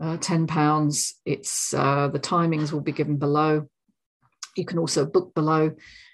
uh, 0.00 0.16
10 0.16 0.46
pounds. 0.46 1.14
It's 1.24 1.74
uh, 1.74 2.08
the 2.08 2.20
timings 2.20 2.72
will 2.72 2.80
be 2.80 2.92
given 2.92 3.16
below. 3.16 3.66
You 4.56 4.64
can 4.64 4.78
also 4.78 5.04
book 5.04 5.34
below 5.34 5.72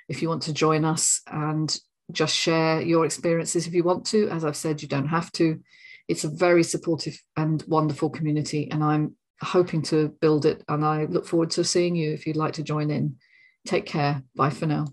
if 0.08 0.22
you 0.22 0.28
want 0.28 0.42
to 0.42 0.52
join 0.52 0.84
us 0.84 1.22
and 1.26 1.76
just 2.12 2.34
share 2.34 2.80
your 2.80 3.04
experiences 3.04 3.66
if 3.66 3.74
you 3.74 3.82
want 3.82 4.06
to. 4.06 4.28
As 4.28 4.44
I've 4.44 4.56
said, 4.56 4.82
you 4.82 4.88
don't 4.88 5.08
have 5.08 5.32
to. 5.32 5.60
It's 6.08 6.24
a 6.24 6.28
very 6.28 6.62
supportive 6.62 7.20
and 7.36 7.62
wonderful 7.66 8.10
community, 8.10 8.70
and 8.70 8.84
I'm 8.84 9.16
hoping 9.42 9.82
to 9.82 10.08
build 10.20 10.46
it. 10.46 10.62
And 10.68 10.84
I 10.84 11.06
look 11.06 11.26
forward 11.26 11.50
to 11.52 11.64
seeing 11.64 11.96
you 11.96 12.12
if 12.12 12.26
you'd 12.26 12.36
like 12.36 12.54
to 12.54 12.62
join 12.62 12.90
in. 12.90 13.16
Take 13.66 13.86
care. 13.86 14.22
Bye 14.36 14.50
for 14.50 14.66
now. 14.66 14.86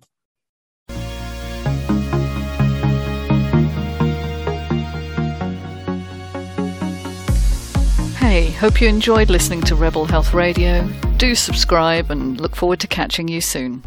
Hey, 8.33 8.49
hope 8.49 8.81
you 8.81 8.87
enjoyed 8.87 9.29
listening 9.29 9.61
to 9.61 9.75
Rebel 9.75 10.05
Health 10.05 10.33
Radio. 10.33 10.87
Do 11.17 11.35
subscribe 11.35 12.09
and 12.09 12.41
look 12.41 12.55
forward 12.55 12.79
to 12.79 12.87
catching 12.87 13.27
you 13.27 13.41
soon. 13.41 13.83